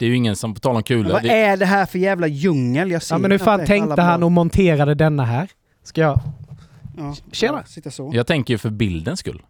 [0.00, 1.86] Det är ju ingen som, på tal om Men kulor, vad det, är det här
[1.86, 2.90] för jävla djungel?
[2.90, 3.66] Jag ser Ja, men hur fan det.
[3.66, 5.48] tänkte han och monterade denna här?
[5.82, 6.20] Ska jag...
[6.96, 7.58] Ja, Tjena.
[7.58, 8.10] ja, Sitta så.
[8.14, 9.42] jag tänker ju för bildens skull.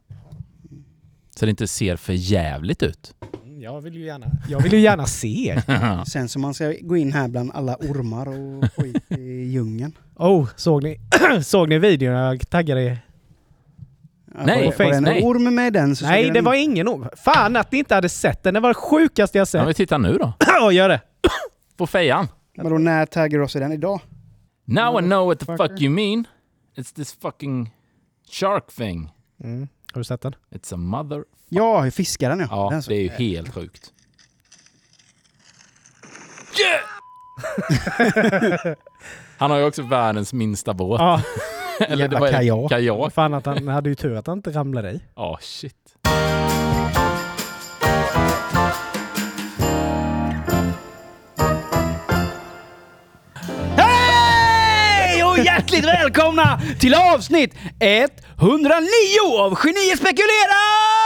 [1.37, 3.15] Så det inte ser för jävligt ut.
[3.61, 5.63] Jag vill ju gärna, jag vill ju gärna se.
[6.07, 9.93] Sen så man ska gå in här bland alla ormar och skit i djungeln.
[10.17, 11.01] Oh, såg ni,
[11.43, 12.99] såg ni videon jag taggade
[14.35, 16.89] Nej, var det- var det en orm med den så Nej, det den- var ingen
[16.89, 17.09] om.
[17.25, 18.55] Fan att ni inte hade sett den.
[18.55, 19.65] Det var det sjukaste jag Ja, sett.
[19.65, 20.33] men titta nu då.
[20.47, 21.01] Ja, gör det.
[21.77, 22.29] På fejan.
[22.57, 23.73] Vadå, när taggar du oss i den?
[23.73, 24.01] Idag?
[24.65, 26.25] Now I know what the fuck you mean.
[26.77, 27.71] It's this fucking
[28.31, 29.11] shark thing.
[29.45, 29.69] Mm.
[29.93, 30.35] Har du sett den?
[30.51, 31.25] It's a mother...
[31.49, 32.47] Ja, fiskaren ja.
[32.51, 33.93] Ja, Den så- det är ju helt sjukt.
[39.39, 41.01] Han har ju också världens minsta båt.
[41.01, 41.23] Ja,
[41.81, 42.31] Eller jävla det?
[42.31, 42.71] kajak.
[42.71, 43.13] Kajak.
[43.15, 45.01] fan att han hade ju tur att han inte ramlade i.
[45.17, 45.75] Ja, shit.
[53.77, 57.55] Hej och hjärtligt välkomna till avsnitt
[58.39, 58.87] 109
[59.39, 61.01] av Genier spekulerar!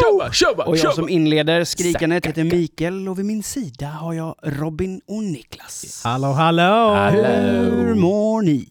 [0.00, 4.34] Tjabba, tjabba, Och jag som inleder skrikandet heter Mikael och vid min sida har jag
[4.42, 6.00] Robin och Niklas.
[6.04, 6.94] Hallå, hallå!
[7.10, 8.68] Hur mår ni?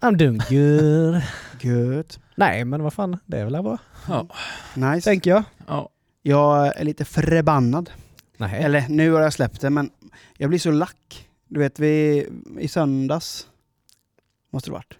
[0.00, 1.22] I'm doing good.
[1.60, 2.18] Gött.
[2.34, 3.78] Nej, men vad fan, det är väl bra.
[4.08, 4.26] Ja.
[4.74, 5.10] Nice.
[5.10, 5.42] Tänker jag.
[5.66, 5.88] Ja.
[6.22, 7.90] Jag är lite förbannad.
[8.36, 8.62] Nej.
[8.62, 9.90] Eller nu har jag släppt det, men
[10.36, 11.28] jag blir så lack.
[11.48, 12.26] Du vet, vi,
[12.58, 13.46] i söndags,
[14.52, 14.94] måste det varit.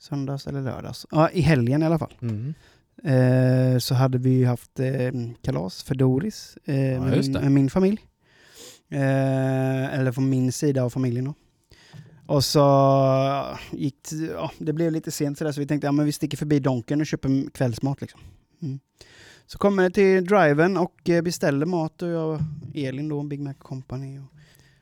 [0.00, 1.06] Söndags eller lördags.
[1.10, 2.14] Ja, i helgen i alla fall.
[2.22, 2.54] Mm.
[3.02, 7.52] Eh, så hade vi ju haft eh, kalas för Doris eh, med, just min, med
[7.52, 8.00] min familj.
[8.88, 11.34] Eh, eller från min sida av familjen då.
[12.26, 13.96] Och så gick
[14.32, 17.00] ja, det blev lite sent sådär så vi tänkte ja, men vi sticker förbi Donken
[17.00, 18.00] och köper kvällsmat.
[18.00, 18.20] Liksom.
[18.62, 18.80] Mm.
[19.46, 22.40] Så kommer jag till driven och eh, beställer mat och jag,
[22.74, 24.18] Elin då, Big Mac Company.
[24.18, 24.34] Och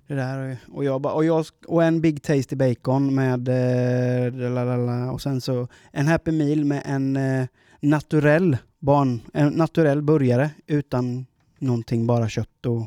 [0.07, 0.57] det där.
[0.73, 6.07] Och, jag och, jag, och en Big Tasty Bacon med eh, och sen så en
[6.07, 7.47] Happy Meal med en eh,
[7.83, 11.27] naturell barn, en naturell burgare utan
[11.59, 12.87] någonting, bara kött och,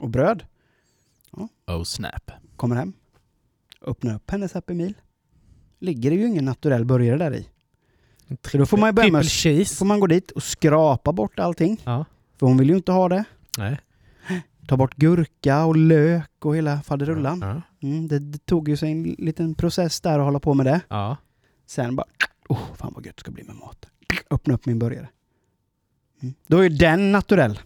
[0.00, 0.44] och bröd.
[1.66, 2.30] Oh snap.
[2.56, 2.92] Kommer hem,
[3.82, 4.94] öppnar upp hennes Happy Meal.
[5.78, 7.48] Ligger det ju ingen naturell burgare där i.
[8.50, 9.76] Så då får man ju börja med Triple cheese.
[9.76, 11.80] får man gå dit och skrapa bort allting.
[11.84, 12.04] Ja.
[12.36, 13.24] För hon vill ju inte ha det.
[13.58, 13.80] Nej.
[14.68, 17.38] Ta bort gurka och lök och hela faderullan.
[17.42, 17.62] Ja.
[17.88, 20.80] Mm, det, det tog ju sig en liten process där att hålla på med det.
[20.88, 21.16] ja.
[21.66, 22.06] Sen bara,
[22.48, 23.86] oh, fan vad gött det ska bli med mat.
[24.30, 25.08] Öppna upp min burgare.
[26.22, 26.34] Mm.
[26.46, 27.60] Då är ju den naturell.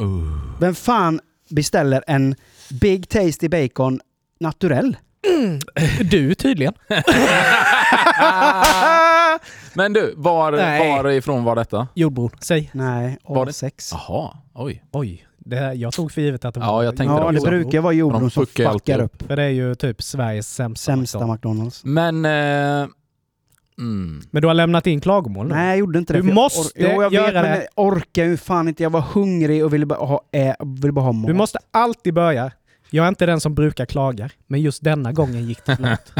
[0.00, 0.38] Uh.
[0.60, 2.34] Vem fan beställer en
[2.80, 4.00] Big Tasty Bacon
[4.40, 4.96] naturell?
[6.10, 6.74] Du tydligen.
[9.74, 10.88] Men du, var, Nej.
[11.02, 11.88] varifrån var detta?
[11.94, 12.70] Jordbro, säg.
[12.74, 13.92] Nej, Var det- A6.
[13.92, 14.84] Jaha, oj.
[14.92, 17.40] Oj, det här, jag tog för givet att det var Ja, jag tänkte Ja, det
[17.40, 19.22] brukar vara De jordbron som fuckar ju alltid fuckar upp.
[19.22, 19.28] upp.
[19.28, 20.92] För det är ju typ Sveriges sämsta.
[20.92, 21.32] Sämsta McDonald's.
[21.32, 21.84] McDonalds.
[21.84, 22.24] Men...
[22.24, 22.88] Eh,
[23.78, 24.22] mm.
[24.30, 25.54] Men du har lämnat in klagomål nu?
[25.54, 26.18] Nej, jag gjorde inte det.
[26.18, 27.66] Du för jag måste jo, jag göra vet, men det.
[27.76, 28.82] jag orkar ju fan inte.
[28.82, 31.26] Jag var hungrig och ville bara ha, äh, ville bara ha mat.
[31.26, 32.50] Du måste alltid börja.
[32.90, 36.12] Jag är inte den som brukar klaga, men just denna gången gick det långt.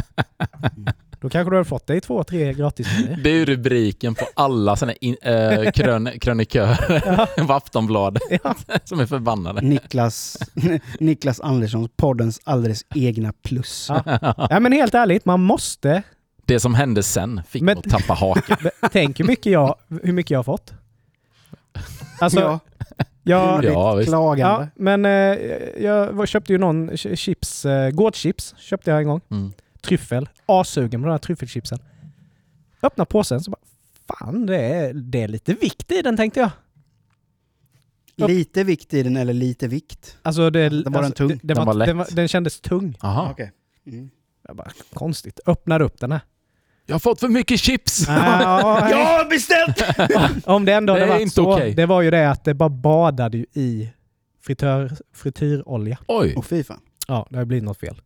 [1.23, 3.17] Då kanske du hade fått dig två, tre gratismenyer.
[3.17, 8.55] Det är ju rubriken på alla in, eh, krön, krönikörer på Aftonbladet Ja.
[8.85, 9.61] som är förbannade.
[9.61, 10.39] Niklas,
[11.01, 13.87] Niklas Anderssons, poddens alldeles egna plus.
[13.89, 14.03] Ja.
[14.51, 16.03] ja, men helt ärligt, man måste.
[16.45, 18.57] Det som hände sen fick Men- mig att tappa haken.
[18.93, 20.73] Tänk hur mycket jag, hur mycket jag har fått.
[22.21, 22.61] Alltså, ja,
[23.23, 24.09] jag, Ja, visst.
[24.11, 24.43] klagande.
[24.43, 25.39] ja, men eh,
[25.85, 29.21] jag köpte ju någon ch- chips, eh, gårdchips köpte jag en gång.
[29.31, 29.53] Mm.
[29.81, 30.29] Tryffel.
[30.47, 31.79] Assugen på de här tryffelchipsen.
[32.83, 33.61] Öppna påsen så bara,
[34.19, 36.51] fan det är, det är lite vikt i den tänkte jag.
[38.29, 40.17] Lite vikt i den eller lite vikt?
[40.23, 41.29] Alltså det, Den var alltså, den tung?
[41.29, 41.87] Det, det Den var, var lätt.
[41.89, 42.97] den, var, den kändes tung.
[43.01, 43.29] Aha.
[43.31, 43.53] Okej.
[43.87, 44.11] Mm.
[44.49, 45.41] Jag bara, konstigt.
[45.47, 46.21] Öppnar upp den här.
[46.87, 48.09] Jag har fått för mycket chips!
[48.09, 50.47] Ah, Jag har beställt!
[50.47, 51.55] Om det ändå Det hade varit inte så.
[51.55, 51.75] okej.
[51.75, 53.91] Det var ju det att det bara badade ju i
[54.43, 55.99] fritör, frityrolja.
[56.07, 56.37] Oj!
[56.49, 56.81] Fy fan.
[57.09, 58.01] Ja, det har blivit något fel.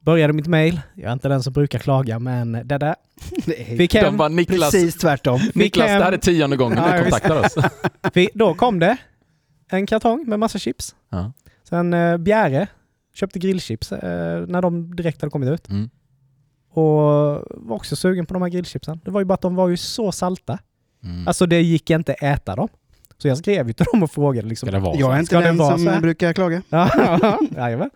[0.00, 0.80] Började mitt mail.
[0.94, 2.94] Jag är inte den som brukar klaga, men det där.
[3.46, 5.40] Det är Fick De hem, bara Niklas, precis tvärtom.
[5.54, 7.54] Niklas det här är tionde gången Ja, du kontaktar oss.
[8.34, 8.96] då kom det
[9.70, 10.94] en kartong med massa chips.
[11.10, 11.32] Ja.
[11.68, 12.66] Sen eh, Bjäre
[13.14, 15.68] köpte grillchips eh, när de direkt hade kommit ut.
[15.68, 15.90] Mm.
[16.70, 16.84] Och
[17.50, 19.00] var också sugen på de här grillchipsen.
[19.04, 20.58] Det var ju bara att de var ju så salta.
[21.04, 21.28] Mm.
[21.28, 22.68] Alltså det gick inte att äta dem.
[23.18, 24.66] Så jag skrev ju till dem och frågade liksom.
[24.66, 25.18] Ska det vara Jag är så?
[25.20, 26.62] inte Ska den som så brukar klaga.
[26.68, 27.90] Ja, jajamän.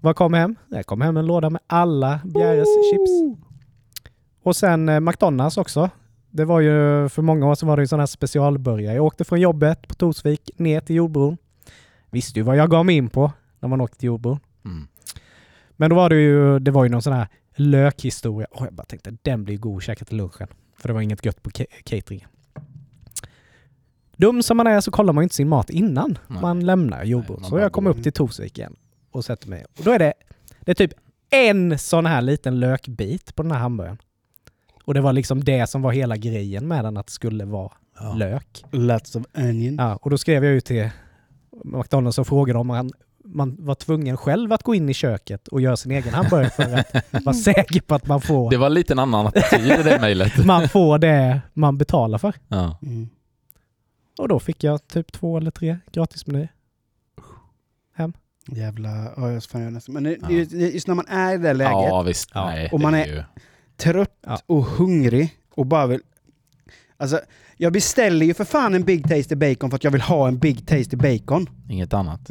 [0.00, 0.56] Vad kom hem?
[0.68, 3.38] Jag kom hem en låda med alla Bjäres chips.
[4.42, 5.90] Och sen eh, McDonalds också.
[6.30, 8.94] Det var ju, för många år sedan var det ju sån här specialbörjare.
[8.94, 11.36] Jag åkte från jobbet på Torsvik ner till jordbron.
[12.10, 14.38] Visste ju vad jag gav mig in på när man åkte till jordbron.
[14.64, 14.86] Mm.
[15.76, 18.46] Men då var det ju, det var ju någon sån här lökhistoria.
[18.50, 20.48] Åh, jag bara tänkte den blir god att käka till lunchen.
[20.76, 22.28] För det var inget gött på ca- cateringen.
[24.16, 26.40] Dum som man är så kollar man inte sin mat innan Nej.
[26.42, 27.96] man lämnar man så jag kommer går.
[27.98, 28.76] upp till Torsvik igen
[29.10, 29.64] och sätter mig.
[29.78, 30.12] Och då är det,
[30.60, 30.92] det är typ
[31.30, 33.98] en sån här liten lökbit på den här hamburgaren.
[34.84, 37.72] Och det var liksom det som var hela grejen med den, att det skulle vara
[38.00, 38.14] Ja.
[38.14, 38.64] lök.
[38.70, 39.74] Lots of onion.
[39.78, 40.90] Ja, och då skrev jag ju till
[41.64, 42.90] McDonalds och frågade om han,
[43.24, 46.62] man var tvungen själv att gå in i köket och göra sin egen hamburgare för
[47.16, 49.98] att vara säker på att man får, Det var lite en annan attityd i det
[50.00, 50.44] mejlet.
[50.46, 52.34] man får det man betalar för.
[52.48, 52.78] Ja.
[52.82, 53.08] Mm.
[54.18, 56.48] Och då fick jag typ två eller tre gratismenyer.
[58.46, 59.12] Jävla...
[59.16, 59.92] Ja, jag fan, jag nästan.
[59.94, 60.30] Men det, Ja.
[60.30, 62.30] just när man är i det läget, ja, visst.
[62.34, 62.46] Ja.
[62.46, 63.22] Nej, Och man är- ju...
[63.76, 64.38] trött Ja.
[64.46, 66.00] och hungrig och bara vill...
[66.96, 67.20] Alltså,
[67.56, 70.38] jag beställer ju för fan en Big Tasty Bacon för att jag vill ha en
[70.38, 71.46] Big Tasty Bacon.
[71.68, 72.30] inget annat.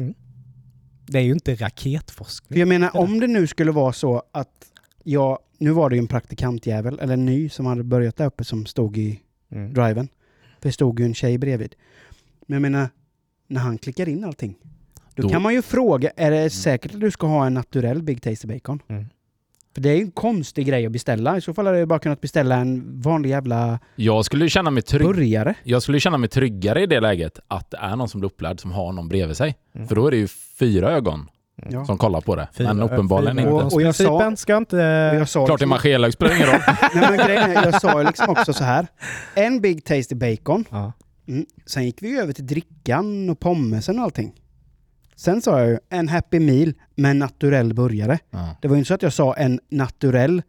[1.06, 2.58] Det är ju inte raketforskning.
[2.58, 4.66] jag menar, om det nu skulle vara så att
[5.02, 5.38] jag...
[5.58, 8.66] Nu var det ju en praktikantjävel, eller en ny, som hade börjat där uppe som
[8.66, 9.20] stod i
[9.50, 9.72] Mm.
[9.74, 10.08] driven.
[10.60, 11.74] För det stod ju en tjej bredvid.
[12.46, 12.88] Men jag menar,
[13.46, 14.54] när han klickar in allting.
[15.14, 18.02] Då, Då- kan man ju fråga, är det säkert att du ska ha en naturell
[18.02, 18.82] Big Tasty Bacon?
[18.88, 19.04] Mm.
[19.74, 21.36] För det är ju en konstig grej att beställa.
[21.36, 24.70] I så fall hade jag bara kunnat beställa en vanlig jävla Jag skulle ju känna
[24.70, 25.06] mig trygg.
[25.06, 25.54] burgare.
[25.64, 28.60] Jag skulle känna mig tryggare i det läget att det är någon som blir upplärd
[28.60, 29.54] som har någon bredvid sig.
[29.74, 29.88] Mm.
[29.88, 30.28] För då är det ju
[30.58, 31.28] fyra ögon
[31.70, 31.84] Ja.
[31.84, 32.48] som kollar på det.
[32.52, 33.64] Fyra- Men uppenbarligen fyra- inte.
[33.64, 34.76] Och- och jag sa- ska inte...
[35.12, 36.60] Och jag sa Klart det är manchellök spelar ingen roll.
[36.94, 38.86] Nej, men grejen är, jag sa ju liksom också så här.
[39.34, 40.64] En Big Tasty Bacon.
[40.70, 40.92] Ja.
[41.28, 41.46] Mm.
[41.66, 44.32] Sen gick vi ju över till drickan och pommesen och allting.
[45.16, 48.18] Sen sa jag ju en Happy Meal med en naturell burgare.
[48.30, 48.56] Ja.
[48.62, 50.42] Det var ju inte så att jag sa en naturell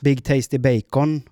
[0.00, 1.22] Big Tasty Bacon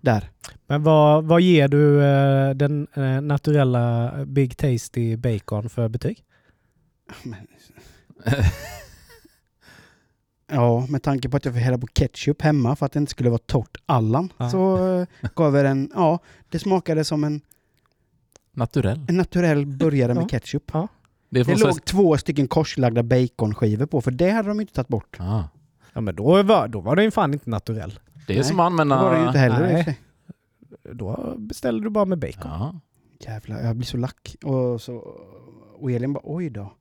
[0.00, 0.30] där.
[0.66, 6.24] Men vad, vad ger du eh, den eh, naturella Big Tasty Bacon för betyg?
[7.22, 7.46] Men...
[10.52, 13.10] Ja, med tanke på att jag får hälla på ketchup hemma för att det inte
[13.10, 14.50] skulle vara torrt Allan Ja.
[14.50, 14.76] så
[15.34, 16.18] gav jag den, ja,
[16.48, 17.40] det smakade som en,
[18.52, 19.00] Naturell.
[19.08, 20.28] en naturell burgare med Ja.
[20.28, 20.70] ketchup.
[21.30, 25.16] Det Det låg två stycken korslagda baconskivor på, för det hade de inte tagit bort.
[25.18, 25.48] Ja.
[25.92, 27.98] Ja men då var, då var den ju fan inte naturell.
[28.26, 29.66] Det är Nej, som att Det var det ju inte använda...
[29.66, 29.84] heller.
[29.84, 30.00] nej.
[30.94, 32.42] Då beställde du bara med bacon.
[32.44, 32.74] Ja.
[33.20, 34.36] Jävlar, jag blir så lack.
[34.44, 34.94] Och, så,
[35.78, 36.72] och Elin bara, oj då.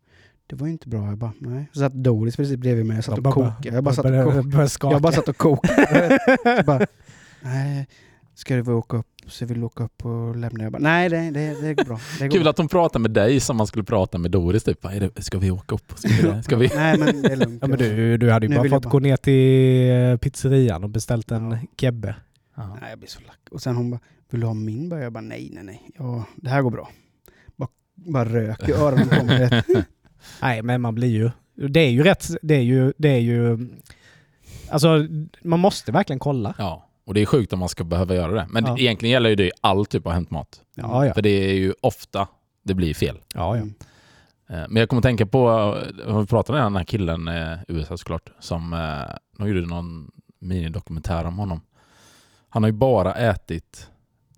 [0.47, 1.05] Det var ju inte bra.
[1.07, 1.65] Jag bara, nej.
[1.73, 2.95] Så satt Doris precis bredvid mig.
[2.95, 3.75] Jag satt och bara- kokade.
[3.75, 4.93] Jag bara satt och kokade.
[4.93, 6.19] Jag bara satt och kokade.
[7.41, 7.87] Nej,
[8.39, 9.05] ska vi åka upp?
[9.27, 10.63] Så vill du åka upp och lämna?
[10.63, 11.99] Jag bara, nej det, det, det går bra.
[12.19, 12.49] Det går Kul bra.
[12.49, 14.63] att hon pratar med dig som man skulle prata med Doris.
[14.63, 14.81] Typ.
[14.81, 15.23] Det?
[15.23, 15.93] Ska vi åka upp?
[15.95, 16.43] Ska vi?
[16.43, 16.71] Ska vi?
[16.75, 17.59] Nej men det är lugnt.
[17.61, 19.91] Ja men du, du hade ju Nu bara vill jag fått bara- gå ner till
[20.11, 21.57] eh, pizzerian och beställt en Ja.
[21.77, 22.15] kebbe.
[22.55, 22.77] Ja.
[22.81, 23.39] Nej jag blir så lack.
[23.51, 23.99] Och sen hon bara,
[24.29, 24.89] vill du ha min?
[24.91, 25.89] Jag bara, nej nej nej.
[25.97, 26.89] Ja, det här går bra.
[27.55, 29.63] Bara, bara rök i öronen på mig.
[30.41, 31.31] Nej men man blir ju...
[31.69, 32.27] Det är ju rätt...
[32.41, 32.93] Det är ju...
[32.97, 33.67] Det är ju
[34.69, 35.07] alltså
[35.43, 36.55] man måste verkligen kolla.
[36.57, 36.85] ja.
[37.09, 38.47] Och det är sjukt om man ska behöva göra det.
[38.49, 38.73] Men Ja.
[38.75, 40.61] det, egentligen gäller ju det i all typ av hämtmat.
[40.75, 41.13] Ja ja.
[41.13, 42.27] För det är ju ofta
[42.63, 43.17] det blir fel.
[43.35, 43.61] ja, ja.
[43.61, 43.73] Mm.
[44.49, 45.49] Eh, Men jag kommer att tänka på,
[46.07, 50.11] eh, vi pratade om den här killen i USA såklart, som eh, de gjorde någon
[50.39, 51.61] minidokumentär om honom.
[52.49, 53.89] Han har ju bara ätit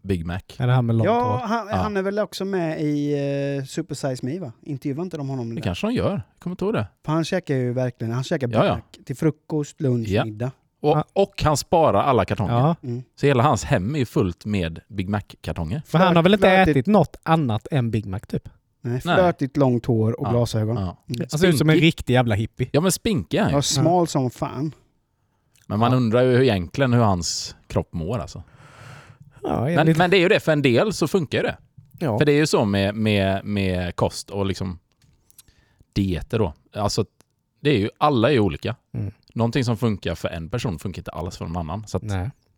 [0.02, 0.40] Big Mac.
[0.58, 1.76] Är det här med långt Ja, han, Ja.
[1.76, 3.16] han är väl också med i
[3.60, 4.52] uh, Super Size Me va?
[4.62, 5.50] Intervjuade inte de honom?
[5.50, 5.62] Det där?
[5.62, 6.88] kanske de gör, jag kommer inte ihåg det.
[7.06, 8.76] För han käkar ju verkligen, han käkar Big Ja, ja.
[8.76, 10.26] Mac till frukost, lunch, Ja.
[10.26, 10.52] middag.
[10.82, 11.04] Och, Ja.
[11.14, 12.54] och han sparar alla kartonger.
[12.54, 12.76] Ja.
[12.84, 13.04] Mm.
[13.16, 15.82] Så hela hans hem är ju fullt med Big Mac-kartonger.
[15.86, 16.78] För han har väl inte Flörtigt.
[16.78, 18.50] ätit något annat än Big Mac typ?
[18.82, 19.16] Nej, Nej.
[19.16, 20.32] flörtigt långt hår och Ja.
[20.32, 20.76] glasögon.
[20.78, 20.98] Ja.
[21.10, 21.28] Mm.
[21.32, 22.70] Han ser ut som en riktig jävla hippie.
[22.72, 23.56] Ja men spinkig är han ju.
[23.58, 24.72] Ja, smal som fan.
[25.68, 25.98] Men man Ja.
[25.98, 28.44] undrar ju egentligen hur hans kropp mår alltså.
[29.44, 31.58] Ja, Men, men det är ju det, för en del så funkar ju det.
[32.00, 32.18] ja.
[32.18, 34.80] För det är ju så med, med, med kost och liksom
[35.94, 36.54] dieter då.
[36.76, 37.06] Alltså,
[37.60, 38.76] det är ju, alla är ju olika.
[38.94, 39.12] Mm.
[39.34, 41.88] Någonting som funkar för en person funkar inte alls för någon annan.
[41.88, 42.04] Så att,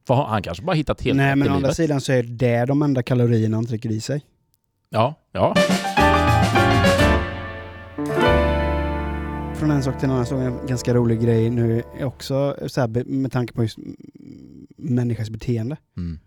[0.07, 1.75] för han kanske bara hittat helt Nej, men å andra livet.
[1.75, 4.25] sidan så är det de enda kalorierna han trycker i sig.
[4.89, 5.55] Ja, ja.
[9.55, 12.81] Från en sak till en annan såg jag en ganska rolig grej nu också så
[12.81, 13.77] här, med tanke på just
[14.77, 15.77] människans beteende.
[15.97, 16.19] Mm.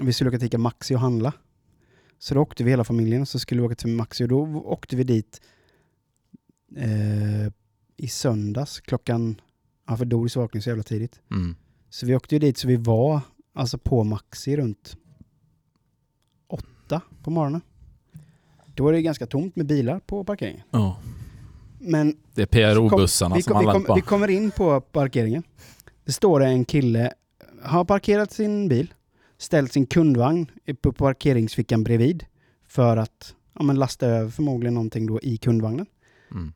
[0.00, 1.32] Vi skulle åka till Ica Maxi och handla.
[2.18, 4.96] Så då åkte vi hela familjen så skulle vi åka till Maxi och då åkte
[4.96, 5.40] vi dit
[6.76, 7.52] eh,
[7.96, 9.40] i söndags klockan,
[9.90, 11.20] ja för Doris vaknade så jävla tidigt.
[11.30, 11.56] Mm.
[11.88, 13.20] Så vi åkte ju dit så vi var
[13.54, 14.96] alltså på Maxi runt
[16.48, 17.60] åtta på morgonen.
[18.74, 20.62] Då var det ganska tomt med bilar på parkeringen.
[20.70, 21.00] Ja.
[21.78, 25.42] Men Det är PRO-bussarna som vänt kom, vi kommer in på parkeringen.
[26.04, 27.12] Det står en kille,
[27.62, 28.94] har parkerat sin bil,
[29.38, 32.24] ställt sin kundvagn på parkeringsfickan bredvid
[32.66, 35.86] för att ja, men lasta över förmodligen någonting då i kundvagnen.
[36.30, 36.52] Mm.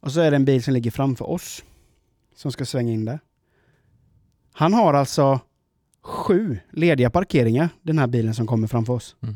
[0.00, 1.64] Och så är det en bil som ligger framför oss
[2.34, 3.20] som ska svänga in där.
[4.52, 5.40] Han har alltså
[6.02, 9.16] sju lediga parkeringar, den här bilen som kommer framför oss.
[9.20, 9.34] Mm.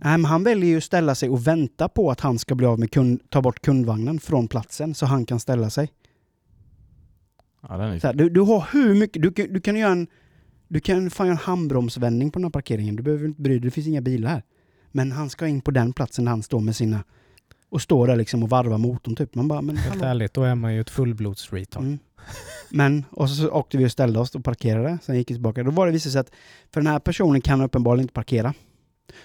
[0.00, 2.66] Nej, men han väljer ju att ställa sig och vänta på att han ska bli
[2.66, 5.90] av med kund, ta bort kundvagnen från platsen så han kan ställa sig.
[7.60, 8.02] Ja, är...
[8.02, 10.06] Här, du, du har hur mycket, du, kan- du kan göra en,
[10.68, 12.96] du kan fan göra en handbromsvändning på den här parkeringen.
[12.96, 14.42] Du behöver inte bry dig, det finns inga bilar här.
[14.92, 17.04] Men han ska in på den platsen där han står med sina,
[17.68, 19.34] och står där liksom och varvar motorn typ.
[19.34, 20.06] Man bara, men Helt hallå.
[20.06, 21.82] ärligt, då är man ju ett fullblods-retard.
[21.82, 21.98] Mm.
[22.70, 25.62] Men, och så åkte vi och ställde oss och parkerade, sen gick vi tillbaka.
[25.62, 26.30] Då var det visade sig att,
[26.72, 28.54] för den här personen kan uppenbarligen inte parkera.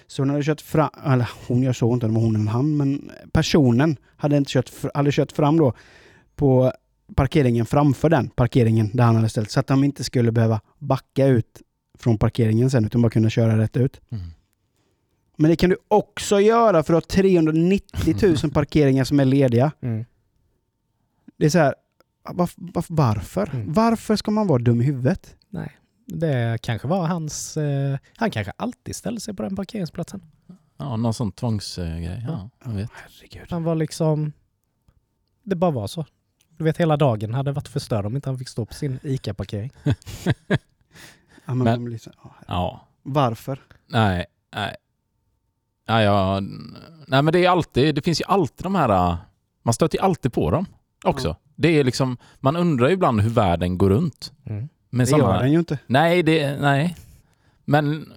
[0.06, 3.10] Så hon hade kört fram, eller hon gör så inte, om hon eller han, men
[3.32, 5.72] personen hade, inte kört, hade kört fram då
[6.36, 6.72] på
[7.16, 9.50] parkeringen framför den parkeringen där han hade ställt.
[9.50, 11.62] Så att de inte skulle behöva backa ut
[11.98, 14.00] från parkeringen sen, utan bara kunna köra rätt ut.
[14.10, 14.24] Mm.
[15.42, 19.72] Men det kan du också göra för att ha 390 000 parkeringar som är lediga.
[19.80, 20.04] Mm.
[21.36, 21.74] Det är så här,
[22.32, 23.50] var, var, varför?
[23.54, 23.72] Mm.
[23.72, 25.36] Varför ska man vara dum i huvudet?
[25.48, 27.56] Nej, det kanske var hans...
[27.56, 30.22] Eh, han kanske alltid ställde sig på den parkeringsplatsen.
[30.76, 32.24] Ja, någon sån tvångsgrej.
[32.28, 32.90] Ja, jag vet.
[32.94, 33.46] Herregud.
[33.50, 34.32] Han var liksom...
[35.42, 36.06] Det bara var så.
[36.56, 39.70] Du vet, hela dagen hade varit förstörd om inte han fick stå på sin ICA-parkering.
[41.44, 42.88] Ja, men Men- ja, Ja.
[43.02, 43.60] varför?
[43.86, 44.76] Nej, nej.
[45.92, 46.40] Nej, ja,
[47.06, 49.16] nej men det är alltid, det finns ju alltid de här, äh,
[49.62, 50.66] man stöter ju alltid på dem
[51.04, 51.28] också.
[51.28, 51.36] Ja.
[51.56, 54.32] Det är liksom, man undrar ju ibland hur världen går runt.
[54.46, 54.68] Mm.
[54.90, 55.78] Det gör den ju inte.
[55.86, 56.96] nej, det, nej.
[57.64, 58.12] Men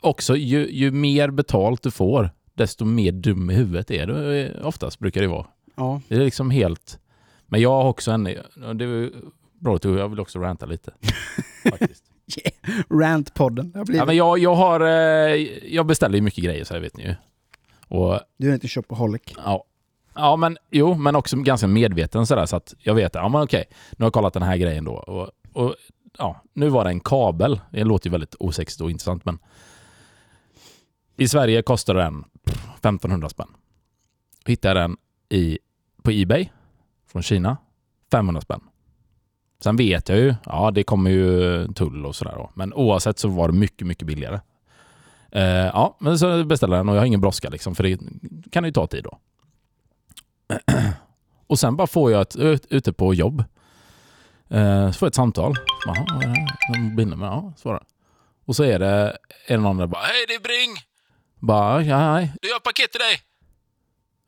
[0.00, 4.40] också, ju, ju mer betalt du får, desto mer dum i huvudet är du.
[4.40, 5.46] eh, Oftast brukar det vara.
[5.76, 6.00] Ja.
[6.08, 6.98] Det är liksom helt...
[7.46, 8.24] Men jag har också en...
[8.24, 8.34] Det
[8.84, 9.10] är
[9.58, 10.92] bra att jag vill också ranta lite.
[11.70, 12.04] faktiskt.
[12.90, 13.72] Rant-podden.
[13.72, 13.98] Det har blivit.
[13.98, 14.80] Ja, men jag, jag har...
[14.80, 15.34] eh,
[15.74, 17.14] Jag beställer ju mycket grejer så här vet ni ju.
[17.88, 19.22] Och Du är inte shopaholic.
[19.44, 19.64] ja.
[20.14, 23.64] Ja men jo, men också ganska medveten sådär så att jag vet, ja men okej,
[23.70, 24.92] nu har jag kollat den här grejen då.
[24.92, 25.74] Och, och
[26.18, 27.60] ja, nu var det en kabel.
[27.72, 29.38] Det låter ju väldigt osexigt och intressant men
[31.16, 33.48] i Sverige kostar den pff, 1500 spänn.
[34.46, 34.96] Hittade den
[35.28, 35.58] i,
[36.02, 36.48] på Ebay
[37.12, 37.56] från Kina,
[38.10, 38.60] 500 spänn.
[39.60, 42.50] Sen vet jag ju, ja det kommer ju tull och sådär då.
[42.54, 44.40] Men oavsett så var det mycket, mycket billigare.
[45.32, 47.98] Eh, ja, men så beställde jag den och jag har ingen brådska liksom, för det
[48.50, 49.18] kan ju ta tid då.
[51.46, 53.44] och sen bara får jag ett, ut, ute på jobb.
[54.48, 55.54] Eh, så får jag ett samtal.
[55.86, 57.26] Jaha, vad är det här?
[57.26, 57.82] Ja, svarar.
[58.44, 60.76] Och så är det, är det någon där bara Hej det är Bring!
[61.38, 62.32] Bara, ja, hej.
[62.42, 63.29] Du, jag har ett paket till dig!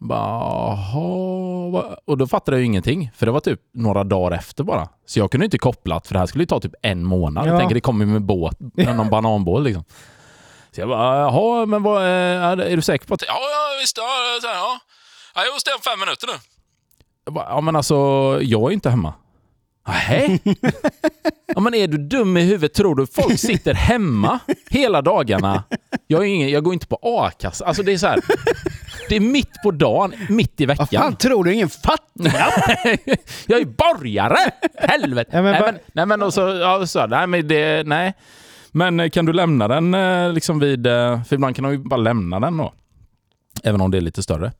[0.09, 1.97] Bara?
[2.05, 3.11] Och då fattade jag ju ingenting.
[3.17, 4.89] För det var typ några dagar efter bara.
[5.07, 7.47] Så jag kunde inte koppla för det här skulle ju ta typ en månad.
[7.47, 7.59] Jag Ja.
[7.59, 9.85] tänker det kommer med båt, med någon bananbåt liksom.
[10.71, 13.23] Så jag bara, jaha, men vad, är, är du säker på att...
[13.27, 13.97] Ja, ja visst.
[13.99, 14.05] Ja,
[14.43, 14.79] så här, ja.
[15.35, 16.33] ja jag måste hem fem minuter nu.
[17.25, 17.95] Jag bara, ja men alltså,
[18.43, 19.15] jag är inte hemma.
[19.89, 20.41] Nej.
[21.55, 22.75] ja men är du dum i huvudet?
[22.75, 24.39] Tror du folk sitter hemma
[24.71, 25.63] hela dagarna?
[26.07, 27.67] Jag, är ingen, jag går inte på a-kassa.
[27.67, 28.21] Alltså det är så här.
[29.12, 31.16] Det är mitt på dagen, mitt i Vad fan veckan.
[31.16, 31.54] tror du?
[31.54, 32.07] Ingen fattar?
[33.47, 34.37] jag är borgare!
[34.78, 35.31] Helvete!
[35.33, 38.14] Ja, men nej, bara- men, nej men och så, ja, så, nej men det, nej.
[38.71, 41.78] Men eh, kan du lämna den eh, liksom vid, eh, för ibland kan de ju
[41.78, 42.73] bara lämna den då.
[43.64, 44.52] Även om det är lite större.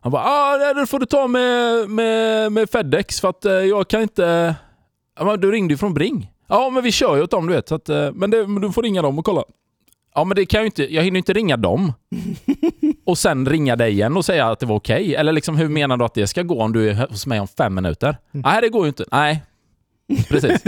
[0.00, 4.02] Han bara, ah, det får du ta med, med, med Fedex för att jag kan
[4.02, 4.54] inte...
[5.18, 6.30] Ja, men du ringde ju från Bring.
[6.48, 7.68] Ja, men vi kör ju åt dem du vet.
[7.68, 9.42] Så att, men, det, men du får ringa dem och kolla.
[10.14, 10.94] Ja, men det kan jag ju inte.
[10.94, 11.92] Jag hinner inte ringa dem.
[13.04, 15.14] Och sen ringa dig igen och säga att det var okej.
[15.14, 17.48] Eller liksom, hur menar du att det ska gå om du är hos mig om
[17.48, 18.16] fem minuter?
[18.30, 19.04] Nej, det går ju inte.
[19.10, 19.42] Nej.
[20.28, 20.62] Precis.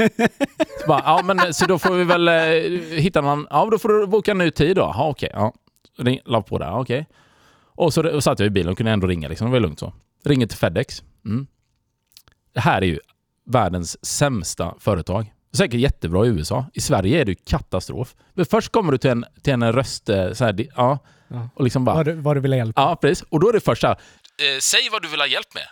[0.81, 2.35] Så, bara, ja, men, så då får vi väl eh,
[3.01, 3.47] hitta någon...
[3.51, 4.83] Ja, då får du boka en ny tid då.
[4.83, 5.31] Ja, okej.
[5.33, 5.53] Ja.
[6.25, 6.79] La på där.
[6.79, 7.07] Okej.
[7.77, 9.29] Och så och satt jag i bilen och kunde ändå ringa.
[9.29, 9.47] Liksom.
[9.47, 9.93] Det var lugnt så.
[10.25, 11.03] Ringer till Fedex.
[11.25, 11.47] Mm.
[12.53, 12.99] Det här är ju
[13.47, 15.34] världens sämsta företag.
[15.57, 16.67] Säkert jättebra i USA.
[16.75, 18.15] I Sverige är det ju katastrof.
[18.35, 20.09] Men först kommer du till en, till en röst...
[20.09, 20.99] eh, Så här, ja,
[21.55, 21.97] och liksom bara...
[21.97, 23.25] Vad, du, vad du vill ha hjälp Ja, precis.
[23.29, 25.63] Och då är det först så här, eh, säg vad du vill ha hjälp med.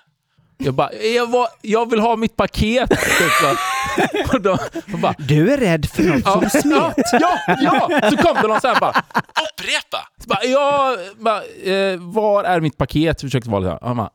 [0.59, 2.91] Jag bara, jag, var, jag vill ha mitt paket.
[4.11, 4.53] Typ och då,
[4.93, 6.95] och bara, Du är rädd för något ja, som smet.
[7.13, 8.11] ja, ja!
[8.11, 8.91] Så kom det någon så här bara,
[9.53, 10.09] upprepa!
[10.23, 13.21] Så bara, ja, bara, eh, var är mitt paket?
[13.21, 14.11] Försökte vara lite bara,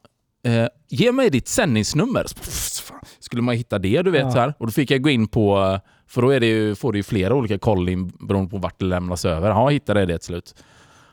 [0.48, 2.24] eh, ge mig ditt sändningsnummer.
[2.24, 4.32] Pff, skulle man hitta det, du vet Ja.
[4.32, 4.54] så här.
[4.58, 7.34] Och då fick jag gå in på, för då det ju, får du ju flera
[7.36, 9.50] olika kollin beroende på vart det lämnas över.
[9.50, 10.56] Ja, hittade jag det till slut.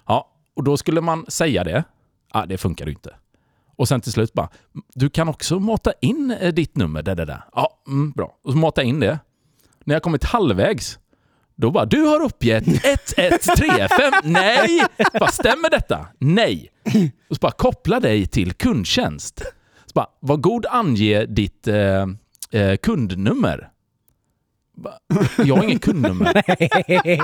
[0.07, 1.85] Ja, och då skulle man säga det.
[2.33, 3.15] Ja, det funkar ju inte.
[3.77, 4.49] Och sen till slut bara,
[4.95, 7.45] du kan också mata in eh, ditt nummer, där, där, där.
[7.55, 8.37] Ja, mm, bra.
[8.45, 9.19] Och så mata in det.
[9.85, 10.99] När jag kommit halvvägs,
[11.57, 14.13] Då bara, du har uppgett 1135.
[14.25, 14.83] Nej!
[15.21, 16.07] Bara, stämmer detta?
[16.19, 16.71] Nej.
[17.31, 19.39] Och så bara, koppla dig till kundtjänst.
[19.87, 22.07] Så bara, var god ange ditt eh,
[22.61, 23.71] eh, kundnummer.
[25.39, 26.43] Jag har ingen kundnummer.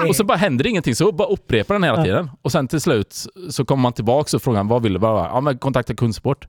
[0.09, 2.31] Och så bara händer ingenting, så bara upprepar den hela tiden.
[2.43, 4.99] Och sen till slut så kommer man tillbaka och frågar vad vill du?
[4.99, 6.49] Bara, ja, men kontakta kundsupport.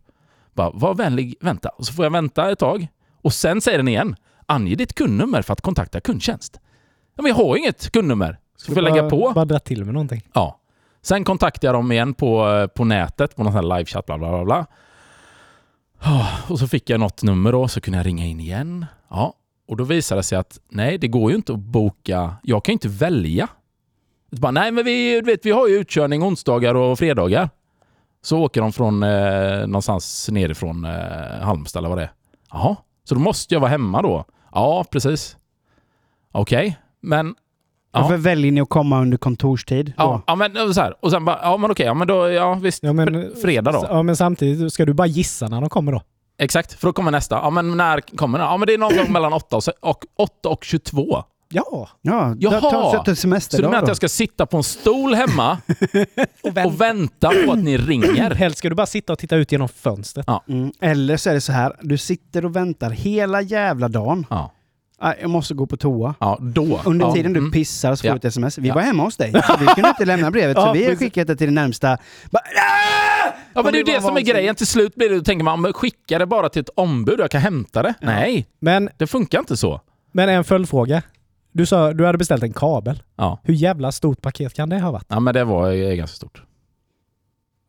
[0.54, 1.70] Bara, var vänlig, vänta.
[1.70, 2.88] Och så får jag vänta ett tag.
[3.22, 6.60] Och sen säger den igen, ange ditt kundnummer för att kontakta kundtjänst.
[7.16, 8.38] Ja, men jag har inget kundnummer.
[8.58, 9.32] Så får jag lägga på.
[9.36, 10.22] Bara dra till med någonting.
[10.34, 10.61] Ja.
[11.01, 14.17] Sen kontaktade jag dem igen på, eh, på nätet, på någon sån här livechatt, bla
[14.17, 14.46] bla bla.
[14.46, 14.65] bla.
[16.03, 18.86] Ah, och så fick jag något nummer då, så kunde jag ringa in igen.
[19.10, 19.34] Ja.
[19.67, 22.36] Och då visade det sig att nej, det går ju inte att boka.
[22.43, 23.48] Jag kan ju inte välja.
[24.31, 27.50] Bara, nej, men vi, vet, vi har ju utkörning onsdagar och fredagar.
[28.22, 32.12] Så åker de från eh, någonstans nerifrån eh, Halmstad eller vad det är.
[32.51, 34.25] Jaha, så då måste jag vara hemma då?
[34.51, 35.38] Ja, precis.
[36.31, 37.36] Okej, men...
[37.93, 38.01] Ja.
[38.01, 39.93] Varför väljer ni att komma under kontorstid?
[39.98, 40.21] Ja, då?
[40.27, 40.93] ja men så här.
[41.00, 42.83] Och sen bara, ja men okej, ja men då, ja visst.
[42.83, 43.86] Ja, men, Fre- fredag då?
[43.89, 46.01] Ja, men samtidigt ska du bara gissa när de kommer då.
[46.39, 47.36] Exakt, för då kommer nästa.
[47.36, 48.48] Ja men när kommer den?
[48.48, 51.24] Ja men det är någon gång mellan 8 och, och, 8 och 22.
[51.53, 51.89] Ja.
[52.01, 52.62] Ja, Jaha!
[52.62, 53.89] ta, ta, en Så du menar att då.
[53.89, 55.57] jag ska sitta på en stol hemma
[56.43, 56.65] Och vänta.
[56.67, 58.29] och vänta på att ni ringer?
[58.36, 60.27] Helst ska du bara sitta och titta ut genom fönstret.
[60.50, 60.71] Mm.
[60.81, 64.25] Eller så är det så här, du sitter och väntar hela jävla dagen.
[64.29, 64.51] Ja,
[65.03, 66.15] Ah, Jag måste gå på toa.
[66.20, 66.81] ja då.
[66.86, 67.13] Under ja.
[67.13, 67.51] tiden du mm.
[67.51, 68.13] pissar så får Ja.
[68.13, 68.58] du ett sms.
[68.58, 68.74] Vi Ja.
[68.75, 70.58] var hemma hos dig, så vi kunde inte lämna brevet.
[70.58, 71.98] Ja, så vi har skickat det till det närmsta.
[72.31, 74.55] Bara, "Ah!" Ja men det är ju Det som är grejen.
[74.55, 77.41] Till slut blir det, då tänker man, skicka det bara till ett ombud jag kan
[77.41, 77.93] hämta det.
[78.01, 79.81] Nej, Men, det funkar inte så.
[80.12, 81.01] men en följdfråga.
[81.51, 83.03] Du sa du hade beställt en kabel.
[83.17, 85.05] Ja, Hur jävla stort paket kan det ha varit?
[85.10, 86.43] ja men det var ganska stort.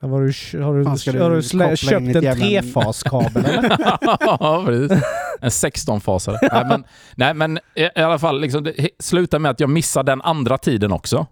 [0.03, 3.77] Har du, har du, Fan, ska har du slä, köpt en jävla- trefaskabel eller?
[4.01, 4.99] ja, precis.
[5.41, 6.39] En 16-fasare.
[6.53, 6.85] nej, men,
[7.17, 7.59] nej, men
[7.97, 11.27] i alla fall, liksom, det slutar med att jag missar den andra tiden också.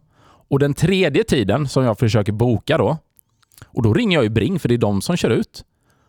[0.49, 2.99] Och den tredje tiden som jag försöker boka då,
[3.67, 5.65] och då ringer jag ju Bring för det är de som kör ut.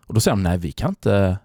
[0.06, 1.38] Och då säger de, nej vi kan inte,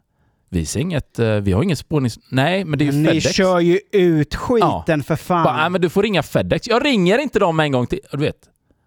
[0.49, 2.19] vi ser inget, eh, vi har inget spårnings...
[2.29, 3.35] Nej, men det är ju Men ni Fedex.
[3.35, 5.43] kör ju ut skiten för fan.
[5.43, 6.67] Bara, nej men du får ringa Fedex.
[6.67, 7.99] Jag ringer inte dem en gång till.
[8.11, 8.37] Du vet.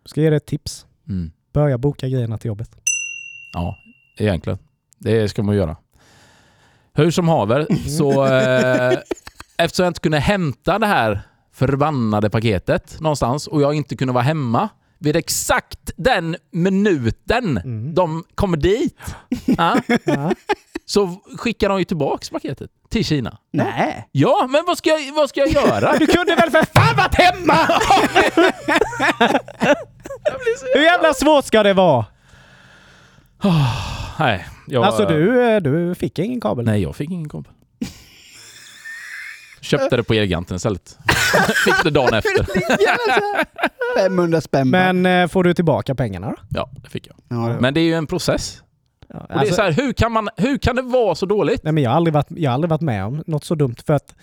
[0.04, 0.86] Ska jag ge dig ett tips?
[1.08, 1.30] Mm.
[1.52, 2.70] Börja boka grejerna till jobbet.
[3.52, 3.78] Ja,
[4.18, 4.58] egentligen.
[4.98, 5.76] Det ska man göra.
[6.94, 8.98] Hur som haver, så eh,
[9.58, 11.20] eftersom jag inte kunde hämta det här
[11.52, 17.94] förbannade paketet någonstans och jag inte kunde vara hemma vid exakt den minuten Mm.
[17.94, 19.14] de kommer dit,
[19.46, 20.32] ja, Ja.
[20.86, 21.06] så
[21.38, 23.38] skickar de ju tillbaks paketet till Kina.
[23.52, 24.08] Nej.
[24.12, 25.98] Ja, men vad ska jag, vad ska jag göra?
[25.98, 27.58] Du kunde väl för fan varit hemma!
[30.74, 32.06] Hur jävla svårt ska det vara?
[34.18, 36.64] Nej, jag, Alltså du, eh, du fick ingen kabel?
[36.64, 37.52] Nej, jag fick ingen kompis.
[39.60, 40.98] Köpte det på Elgiganten istället.
[41.64, 42.46] fick det dagen efter.
[43.96, 44.70] 500 spänn.
[44.70, 46.36] Men eh, får du tillbaka pengarna då?
[46.48, 47.16] Ja, det fick jag.
[47.28, 48.62] Ja, Men det är ju en process.
[49.08, 51.26] Ja, Och det är alltså- så här, hur, kan man, hur kan det vara så
[51.26, 51.64] dåligt?
[51.64, 53.74] Nej men jag har aldrig varit, jag har aldrig varit med om något så dumt
[53.86, 54.14] för att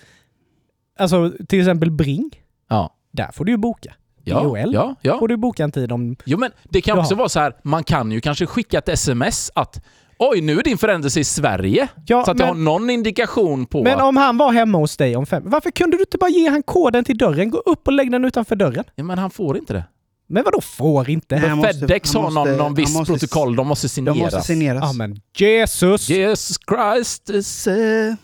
[0.99, 2.31] Alltså till exempel Bring,
[2.69, 2.95] Ja.
[3.11, 3.93] där får du ju boka.
[4.29, 5.19] Ja, DHL ja, ja.
[5.19, 6.15] får du boka en tid om...
[6.25, 9.51] Jo, men det kan också vara så här, man kan ju kanske skicka ett sms
[9.55, 9.81] att
[10.19, 11.87] oj, nu är din förändelse i Sverige.
[12.05, 13.83] Ja, så att jag har men, någon indikation på...
[13.83, 15.43] men om han var hemma hos dig om fem...
[15.45, 17.49] Varför kunde du inte bara ge han koden till dörren?
[17.49, 18.83] Gå upp och lägg den utanför dörren.
[18.95, 19.83] ja, men han får inte det.
[20.29, 21.39] Men vadå får inte?
[21.39, 23.89] Nej, han måste- Fedex han har någon, måste- någon viss måste- protokoll, de måste De
[23.89, 24.19] signeras.
[24.19, 24.83] måste signeras.
[24.83, 26.09] Ja men Jesus!
[26.09, 27.45] Jesus Christ.
[27.47, 27.71] Se.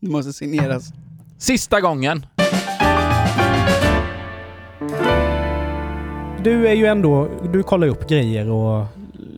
[0.00, 0.84] Det måste signeras.
[1.38, 2.26] Sista gången.
[6.44, 7.28] Du är ju ändå...
[7.52, 8.86] Du kollar upp grejer och...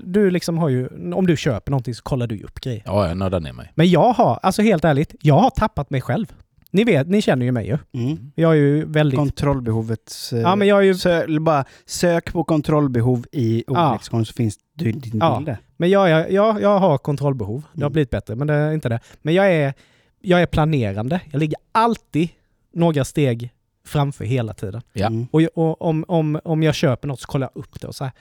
[0.04, 0.88] Du liksom har ju...
[1.14, 2.82] Om du köper någonting så kollar du ju upp grejer.
[2.86, 3.72] Ja, jag nördar ner mig.
[3.74, 6.26] Men jag har, alltså helt ärligt, jag har tappat mig själv.
[6.70, 7.78] Ni vet, ni känner ju mig ju.
[8.02, 8.32] Mm.
[8.34, 9.18] Jag är ju väldigt...
[9.18, 10.32] Kontrollbehovets...
[10.32, 10.94] eh, Ja men jag är ju...
[10.94, 13.86] Sö, bara sök på kontrollbehov i Ja.
[13.86, 15.34] ordlexikon så finns din Ja.
[15.36, 15.56] bild där.
[15.76, 17.62] Men jag, jag, jag, jag har kontrollbehov.
[17.72, 17.92] Det har Mm.
[17.92, 19.00] blivit bättre, men det är inte det.
[19.22, 19.74] Men jag är,
[20.20, 21.20] jag är planerande.
[21.30, 22.28] Jag ligger alltid
[22.74, 23.50] några steg
[23.84, 24.82] framför hela tiden.
[24.92, 25.06] Ja.
[25.06, 25.26] Mm.
[25.30, 28.04] Och, och om, om, om jag köper något så kollar jag upp det och så
[28.04, 28.12] här.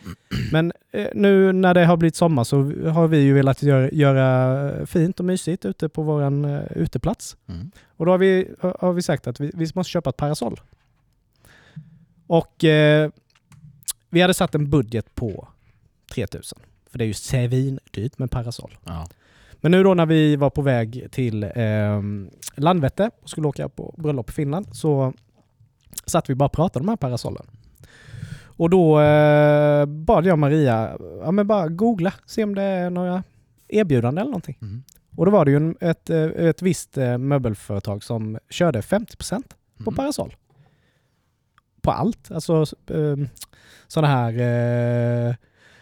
[0.51, 2.57] Men eh, nu när det har blivit sommar så
[2.89, 7.37] har vi ju velat göra, göra fint och mysigt ute på våran uh, uteplats.
[7.47, 7.71] Mm.
[7.97, 10.61] Och då har vi, har har vi sagt att vi, vi måste köpa ett parasoll.
[12.27, 13.09] Och eh,
[14.09, 15.47] vi hade satt en budget på
[16.13, 16.59] 3000.
[16.91, 18.77] För det är ju svindyrt med parasoll.
[18.83, 19.07] Ja.
[19.61, 22.01] Men nu då när vi var på väg till eh,
[22.55, 25.13] Landvetter och skulle åka på bröllop i Finland så
[26.05, 27.45] satt vi bara och pratade om de här parasollen.
[28.43, 33.23] Och då eh, bad jag Maria, ja men bara googla, se om det är några
[33.67, 34.57] erbjudanden eller någonting.
[34.61, 34.83] Mm.
[35.17, 39.17] Och då var det ju en, ett, eh, ett visst eh, möbelföretag som körde 50%
[39.77, 39.95] på Mm.
[39.95, 40.35] parasoll.
[41.81, 42.31] på allt.
[42.31, 43.29] Alltså um,
[43.87, 44.33] sådana här
[45.29, 45.35] eh,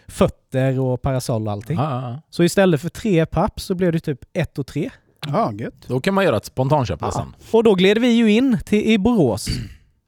[0.08, 1.78] fötter och parasoll och allting.
[1.78, 2.22] Ja, ja, ja.
[2.30, 4.90] Så istället för tre papp så blev det typ ett och tre.
[5.28, 5.88] Ja, gött.
[5.88, 7.08] Då kan man göra ett spontanköp Ja.
[7.08, 7.36] nästan.
[7.52, 9.48] Och då gled vi ju in till, i Borås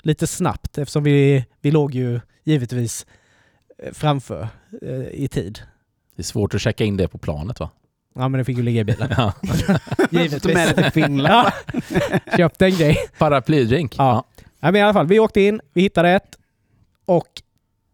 [0.02, 3.06] lite snabbt eftersom vi, vi låg ju givetvis
[3.78, 4.48] eh, framför
[4.82, 5.62] eh, i tid.
[6.16, 7.70] Det är svårt att checka in det på planet va?
[8.16, 9.14] Ja men det fick ju ligga i bilen.
[9.18, 9.32] Ja.
[10.42, 11.28] Ta med det till Finland.
[11.28, 11.52] Ja.
[12.38, 12.98] Köpte en grej.
[13.18, 13.96] Paraplydrink.
[13.98, 14.26] Ja.
[14.60, 16.38] Ja, men i alla fall, vi åkte in, vi hittade ett
[17.06, 17.42] och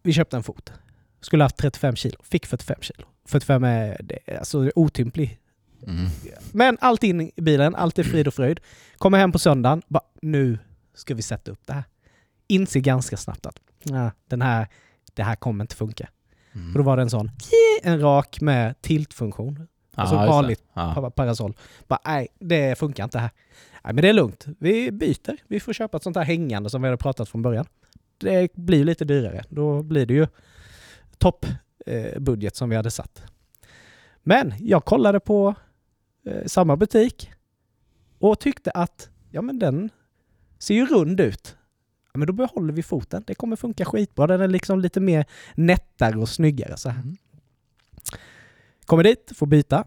[0.02, 0.72] vi köpte en fot.
[1.20, 3.06] Skulle haft 35 kilo, fick 45 kilo.
[3.26, 5.38] 45 är det, är alltså otymplig.
[5.86, 6.06] Mm.
[6.52, 8.60] Men allt in i bilen, allt är frid och fröjd.
[8.98, 10.58] Kommer hem på söndagen, bara, nu
[10.94, 11.84] ska vi sätta upp det här.
[12.48, 14.68] Inser ganska snabbt att ja, den här,
[15.14, 16.08] det här kommer inte funka.
[16.52, 16.72] Mm.
[16.72, 17.30] För då var det en sån,
[17.82, 19.68] en rak med tiltfunktion.
[19.94, 20.28] Alltså just det.
[20.30, 21.56] vanligt pa- parasoll.
[21.88, 23.30] Bara, nej, det funkar inte här.
[23.84, 24.46] Nej, men det är lugnt.
[24.58, 25.36] Vi byter.
[25.46, 27.66] Vi får köpa ett sånt här hängande som vi hade pratat från början.
[28.18, 29.44] Det blir lite dyrare.
[29.48, 30.26] Då blir det ju
[31.18, 31.58] toppbudget
[32.14, 33.22] eh, budget som vi hade satt.
[34.22, 35.54] Men jag kollade på
[36.26, 37.30] eh, samma butik
[38.18, 39.90] och tyckte att ja, men den
[40.58, 41.56] ser ju rund ut.
[42.14, 43.24] Men då behåller vi foten.
[43.26, 44.26] Det kommer funka skitbra.
[44.26, 46.76] Den är liksom lite mer nättare och snyggare.
[46.76, 47.00] Så här.
[47.00, 47.16] Mm.
[48.86, 49.84] Kommer dit, får byta,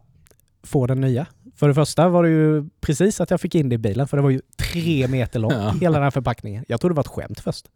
[0.64, 1.28] får den nya.
[1.56, 4.18] För det första var det ju precis att jag fick in det i bilen för
[4.18, 5.72] det var ju tre meter långt, Ja.
[5.82, 6.66] hela den här förpackningen.
[6.68, 7.68] Jag trodde det var ett skämt först.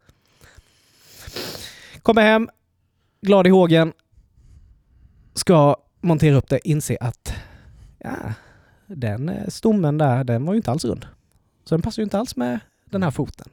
[2.02, 2.48] Kommer hem,
[3.20, 3.92] glad i hågen,
[5.34, 7.34] ska montera upp det, inse att
[7.98, 8.16] ja,
[8.86, 11.06] den eh, stommen där, den var ju inte alls rund.
[11.64, 13.48] Så den passar ju inte alls med den här foten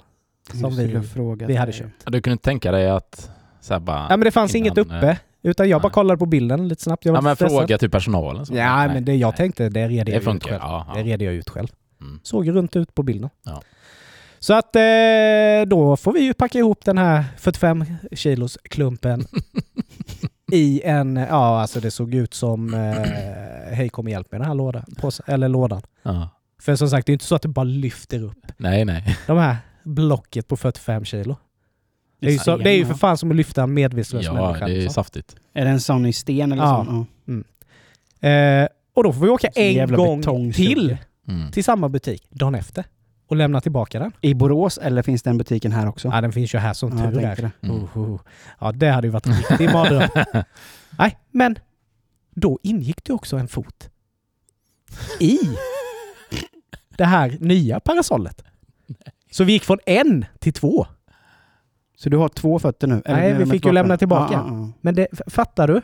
[0.52, 2.04] som det, vi, vi hade köpt.
[2.06, 4.08] Du kunde tänka dig att så här bara...
[4.10, 7.06] Ja men det fanns innan, inget uppe, utan jag bara kollade på bilden lite snabbt.
[7.06, 7.58] Jag Ja, men stressad.
[7.58, 8.46] fråga till personalen.
[8.46, 8.56] så.
[8.56, 9.38] Ja, Nej, men det jag nej.
[9.38, 10.60] tänkte, det redde Det jag ut själv.
[10.62, 11.06] Ja, Det ja.
[11.06, 11.68] redde jag ut själv.
[12.02, 12.20] Mm.
[12.24, 13.30] Såg runt ut på bilden.
[13.46, 13.62] Ja.
[14.40, 14.82] Så att eh,
[15.68, 19.26] då får vi ju packa ihop den här 45 kilos klumpen
[20.52, 24.48] i en, ja alltså det såg ut som, eh, hej kom och hjälp mig den
[24.48, 24.84] här lådan,
[25.28, 25.82] eller lådan.
[26.04, 26.30] Ja.
[26.62, 29.18] För som sagt, det är inte så att det bara lyfter upp Nej, nej.
[29.28, 31.36] de här blocket på 45 kilo.
[32.20, 32.98] Det är ju, så, det är ju för ja.
[32.98, 34.66] fan som att lyfta en medvetslös Ja, människa.
[34.66, 34.94] det är liksom.
[34.94, 35.36] saftigt.
[35.54, 36.86] Är det en sån i sten eller Ja.
[36.86, 37.08] sån?
[37.26, 38.30] Ja.
[38.30, 40.54] Eh, och då får vi åka Så en gång betongsuge.
[40.70, 41.52] till Mm.
[41.52, 42.86] till samma butik dagen efter
[43.28, 44.12] och lämna tillbaka den.
[44.22, 46.08] I Borås eller finns den butiken här också?
[46.08, 47.36] Ja, den finns ju här som Ja, tur är.
[47.36, 47.52] det.
[47.62, 47.76] Mm.
[47.76, 48.22] Oh, oh.
[48.60, 50.10] Ja, det hade ju varit en riktig mardröm.
[51.00, 51.56] Nej, men
[52.36, 53.90] då ingick det också en fot
[55.20, 55.40] i
[56.98, 58.44] det här nya parasollet.
[59.34, 60.88] Så vi gick från en till två.
[61.96, 63.02] Så du har två fötter nu?
[63.06, 64.34] Eller Nej, vi fick ju lämna tillbaka.
[64.34, 64.72] ja, ja.
[64.82, 65.82] Men det, fattar du?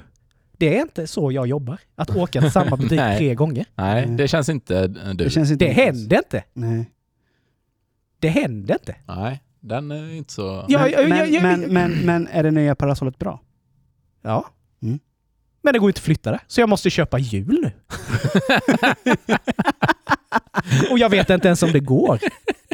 [0.58, 1.78] Det är inte så jag jobbar.
[1.96, 3.66] Att åka till samma butik tre gånger.
[3.76, 5.14] Nej, det känns inte du.
[5.14, 6.44] Det känns inte Det händer inte.
[6.54, 6.92] Nej.
[8.20, 8.96] Det händer inte.
[9.06, 10.66] Nej, den är inte så...
[10.68, 13.42] Ja, men, ja, ja, men, ja, men, men, men är det nya parasollet bra?
[14.22, 14.46] Ja.
[14.82, 15.00] Mm.
[15.62, 16.40] Men det går inte att flytta det.
[16.48, 17.72] Så jag måste köpa hjul nu.
[20.92, 22.20] Och jag vet inte ens om det går.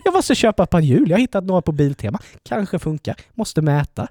[0.06, 1.10] Jag måste köpa ett par hjul.
[1.10, 2.20] Jag har hittat några på Biltema.
[2.44, 3.16] Kanske funkar.
[3.34, 4.08] Måste mäta.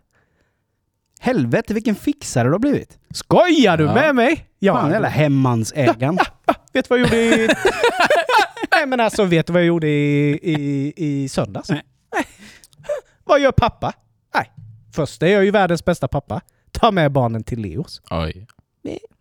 [1.21, 2.99] Helvete vilken fixare du har blivit!
[3.11, 3.95] Skojar du Ja.
[3.95, 4.47] med mig?
[4.59, 4.75] Ja.
[4.75, 6.19] Fan jävla hemmansägaren.
[6.73, 7.49] Vet du vad jag gjorde i...
[8.73, 11.71] Nej men alltså, vet du vad jag gjorde i, i, i söndags?
[11.71, 11.83] Nej.
[13.25, 13.93] Vad gör pappa?
[14.35, 14.53] Nej.
[14.95, 16.41] Först är jag ju världens bästa pappa.
[16.73, 18.03] Ta med barnen till Leos.
[18.11, 18.47] Oj.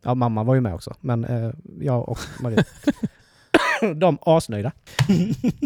[0.03, 0.95] Ja, mamma var ju med också.
[0.99, 2.63] Men eh, jag och Marie.
[3.95, 4.71] De asnöjda.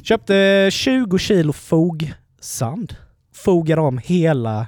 [0.03, 2.95] Köpte 20 kilo fogsand.
[3.33, 4.67] Fogade om hela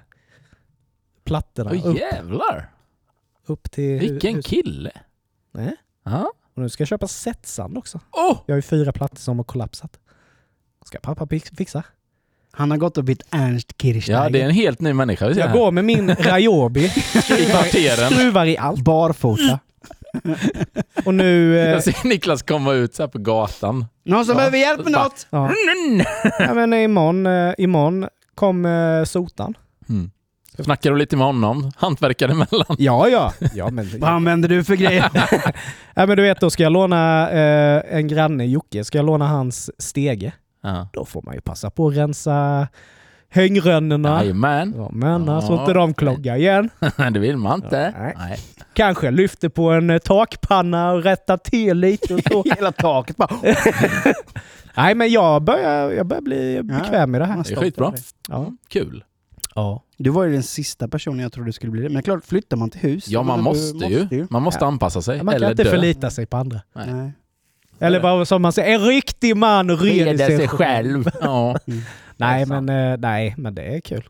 [1.23, 2.69] plattorna Oj, upp, jävlar!
[3.45, 4.91] upp till Vilken hus- kille!
[5.53, 5.75] Nej.
[6.05, 6.31] Ja.
[6.55, 7.97] Och nu ska jag köpa setsand också.
[8.11, 8.37] Oh!
[8.45, 9.99] Jag har ju fyra plattor som har kollapsat.
[10.85, 11.83] Ska pappa fixa?
[12.51, 14.23] Han har gått och blivit Ernst Kirchsteiger.
[14.23, 15.55] Ja, det är en helt ny människa vi ser Jag här.
[15.57, 16.85] går med min Ryobi.
[17.39, 18.11] i kvarteren.
[18.11, 18.79] Skruvar i allt.
[18.83, 19.59] Barfota.
[21.05, 21.59] Och nu...
[21.59, 23.85] Eh, Jag ser Niklas komma ut så här på gatan.
[24.05, 24.37] Någon som Ja.
[24.37, 25.27] behöver hjälp med något?
[25.29, 25.51] ja.
[26.39, 29.53] ja, men imorgon, eh, imorgon kom eh, sotan.
[29.89, 30.11] Mm.
[30.63, 31.71] Snackar du lite med honom?
[31.77, 32.75] Hantverkare emellan?
[32.77, 33.33] Ja, ja.
[33.53, 35.09] ja men, Vad använder du för grejer?
[35.95, 39.27] ja, men du vet, då ska jag låna eh, en granne, Jocke, ska jag låna
[39.27, 40.31] hans stege.
[40.63, 40.87] Ja.
[40.93, 42.67] Då får man ju passa på att rensa
[43.29, 44.23] hängrönnorna.
[44.23, 44.73] Jajamän.
[44.77, 45.41] Ja, men Ja.
[45.41, 46.69] så inte de kloggar igen.
[47.13, 47.93] det vill man inte.
[47.95, 48.13] Ja, nej.
[48.17, 48.39] nej.
[48.73, 52.43] Kanske lyfter på en eh, takpanna och rättar till lite och så.
[52.55, 53.35] Hela taket bara.
[54.77, 57.43] nej, men jag börjar, jag börjar bli bekväm med det här.
[57.43, 57.93] Det är skitbra.
[58.29, 58.51] Ja.
[58.67, 59.03] Kul.
[59.55, 59.83] ja.
[59.97, 61.89] Du var ju den sista personen jag trodde skulle bli det.
[61.89, 63.07] Men klart, flyttar man till hus...
[63.07, 64.27] Ja, man du måste ju.
[64.29, 64.67] Man måste Ja.
[64.67, 65.17] anpassa sig.
[65.23, 65.69] Man kan eller inte dö.
[65.69, 66.61] förlita sig på andra.
[66.75, 66.93] Nej.
[66.93, 67.11] Nej.
[67.79, 71.09] Eller vad som man säger, en riktig man reder sig, själv.
[71.21, 71.57] Ja.
[72.19, 74.09] Nej, Det men, eh, nej, men det är kul.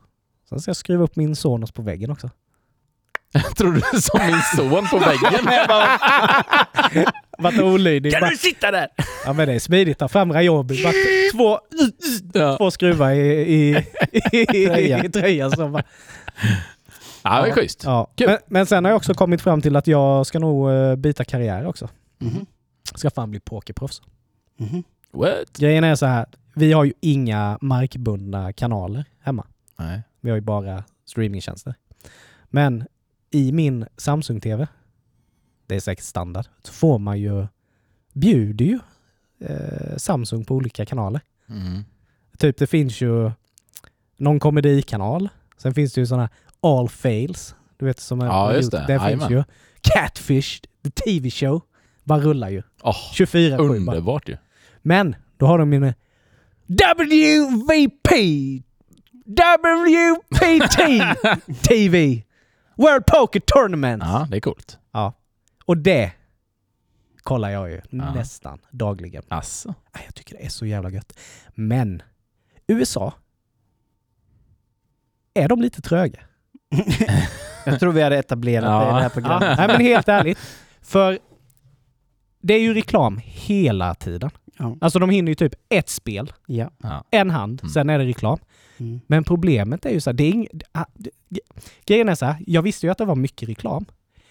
[0.49, 2.29] Sen ska jag skruva upp min Sonos på väggen också.
[3.57, 5.45] Tror du som min son på väggen.
[7.37, 8.13] Vart olydig.
[8.21, 8.87] Bara, sitta där?
[9.25, 9.97] ja men det är smidigt.
[9.97, 10.29] Ta fram.
[10.29, 10.41] Bara
[11.33, 11.59] Två,
[12.33, 13.85] Ja, två skruvar i, i,
[14.31, 15.03] i, Tröja.
[15.03, 15.51] i tröjan.
[15.51, 15.83] Så bara,
[17.23, 17.83] ja det är schysst.
[17.83, 18.11] ja.
[18.17, 21.23] Men, men sen har jag också kommit fram till att jag ska nog eh, byta
[21.25, 21.89] karriär också.
[22.19, 22.45] Mhm.
[22.95, 24.01] Ska fan bli pokerproffs.
[24.57, 24.83] Mhm.
[25.13, 25.57] What?
[25.57, 26.25] Grejen är så här.
[26.55, 29.47] Vi har ju inga markbundna kanaler hemma.
[29.79, 30.01] Nej.
[30.21, 31.75] Vi har ju bara streamingtjänster.
[32.49, 32.87] Men
[33.31, 34.67] i min Samsung-TV,
[35.67, 37.47] det är säkert standard, så får man ju,
[38.13, 38.79] bjuder ju
[39.39, 41.21] eh, Samsung på olika kanaler.
[41.49, 41.83] Mm.
[42.37, 43.31] Typ det finns ju
[44.17, 45.29] någon komedikanal.
[45.57, 46.29] Sen finns det ju sådana
[46.61, 47.55] All Fails.
[47.77, 48.85] Du vet som är Ja, just det.
[48.87, 49.43] Där finns ju
[49.81, 51.61] Catfish, the TV show.
[52.03, 52.63] Bara rullar ju.
[52.81, 53.77] Åh, 24 7 bara.
[53.77, 54.37] underbart ju.
[54.81, 55.93] Men då har de min
[56.69, 58.09] WVP
[59.25, 60.77] WPT
[61.67, 62.23] TV
[62.75, 64.03] World Poker Tournament.
[64.05, 64.77] Ja, det är coolt.
[64.91, 65.13] Ja.
[65.65, 66.11] Och det
[67.23, 68.13] kollar jag ju Ja.
[68.13, 69.23] nästan dagligen.
[69.29, 69.41] Nej,
[70.05, 71.19] Jag tycker det är så jävla gött.
[71.55, 72.01] Men
[72.67, 73.13] USA,
[75.33, 76.19] är de lite tröga?
[77.65, 78.79] Jag tror vi hade etablerat Ja.
[78.85, 79.57] det i det här programmet.
[79.57, 80.37] nej men helt ärligt.
[80.81, 81.19] För
[82.41, 84.29] det är ju reklam hela tiden.
[84.59, 84.77] Ja.
[84.81, 86.69] Alltså de hinner ju typ ett spel, Ja.
[86.83, 87.03] Ja.
[87.11, 87.69] en hand, Mm.
[87.73, 88.39] sen är det reklam.
[88.77, 88.99] Mm.
[89.07, 91.09] Men problemet är ju så här, det är ing, ah, det-
[91.85, 93.85] grejen är så här, jag visste ju att det var mycket reklam.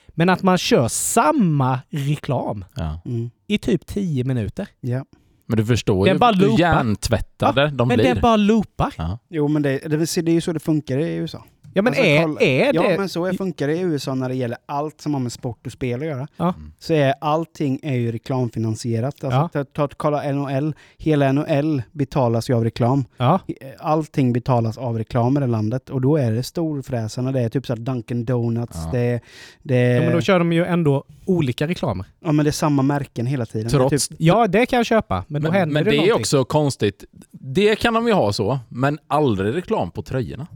[0.08, 3.00] Men att man kör samma reklam Ja.
[3.04, 3.30] Mm.
[3.46, 4.68] i typ 10 minuter.
[4.80, 5.04] Ja.
[5.46, 6.58] Men du förstår Den ju bara hur loopar.
[6.58, 8.06] hjärntvättade de men blir.
[8.14, 8.94] den bara loopar.
[8.98, 9.18] Ja.
[9.28, 11.44] Jo men det, det, det är ju så det funkar i USA.
[11.78, 12.98] Ja men Alltså, är, kolla- är Ja det...
[12.98, 15.66] men så är, funkar det i USA när det gäller allt som har med sport
[15.66, 16.28] och spel att göra.
[16.36, 16.54] Ja.
[16.58, 16.72] Mm.
[16.78, 19.24] Så är allting är ju reklamfinansierat.
[19.24, 19.64] Alltså, Ja.
[19.64, 23.04] ta, ta, kolla NHL, hela NHL betalas ju av reklam.
[23.16, 23.40] Ja.
[23.78, 27.32] Allting betalas av reklam i det landet och då är det storfräsarna.
[27.32, 28.90] Det är typ så Dunkin Donuts, Ja.
[28.92, 29.20] det, är-
[29.62, 32.06] det, ja men då kör de ju ändå olika reklamer.
[32.24, 33.70] ja, men det är samma märken hela tiden.
[33.70, 36.08] Trots Det typ, Ja det kan jag köpa, men då Men, händer men det det
[36.08, 37.04] är också konstigt.
[37.30, 40.46] Det kan de ju ha så, men aldrig reklam på tröjorna.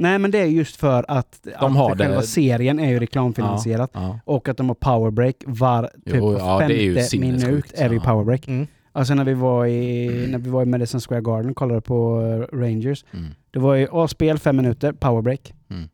[0.00, 2.98] Nej men det är just för att, De att har det- själva serien är ju
[2.98, 3.90] reklamfinansierat.
[3.94, 4.18] Ja.
[4.24, 7.88] Och att de har powerbreak var typ Jo, ja, det är ju femte minut är
[7.88, 8.02] vi Ja.
[8.02, 8.48] powerbreak.
[8.48, 8.66] Mm.
[8.92, 12.20] Alltså när vi var i, när vi var i Madison Square Garden och kollade på
[12.52, 13.04] eh, Rangers.
[13.12, 13.26] Mm.
[13.50, 15.52] Det var ju åh, spel fem minuter, powerbreak.
[15.70, 15.88] Mm.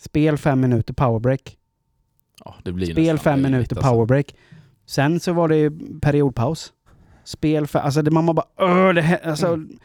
[0.00, 1.56] Spel fem minuter, powerbreak.
[2.44, 3.90] Ja, det blir Spel fem minuter, alltså.
[3.92, 4.34] powerbreak.
[4.86, 6.72] Sen så var det ju periodpaus.
[7.24, 9.78] Spel fem, alltså det, man bara Åh, det, alltså, Mm.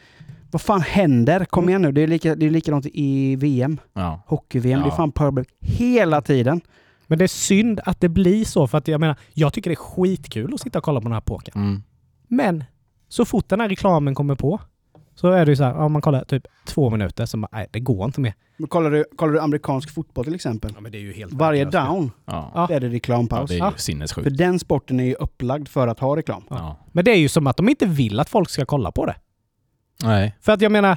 [0.50, 1.44] Vad fan händer?
[1.44, 3.80] Kom igen nu, det är, lika, det är likadant i VM.
[3.92, 4.22] Ja.
[4.26, 4.96] Hockey-VM, det är Ja.
[4.96, 6.60] fan powerbreak hela tiden.
[7.06, 9.74] Men det är synd att det blir så för att jag menar, jag tycker det
[9.74, 11.62] är skitkul att sitta och kolla på den här pokern.
[11.62, 11.82] Mm.
[12.28, 12.64] Men
[13.08, 14.60] så fort den här reklamen kommer på
[15.14, 17.66] så är det ju så här, om man kollar typ två minuter så bara, nej
[17.70, 18.34] det går inte mer.
[18.56, 20.70] Men kollar, du, kollar du amerikansk fotboll till exempel?
[20.74, 22.50] Ja men det är ju helt Varje down Ja.
[22.54, 22.68] Ja.
[22.70, 23.50] är det ja, reklampaus.
[23.50, 23.70] det är Ja.
[23.72, 24.24] ju sinnessjukt.
[24.24, 26.42] För den sporten är ju upplagd för att ha reklam.
[26.50, 26.76] Ja.
[26.92, 29.14] Men det är ju som att de inte vill att folk ska kolla på det.
[30.04, 30.36] Nej.
[30.40, 30.96] För att jag menar,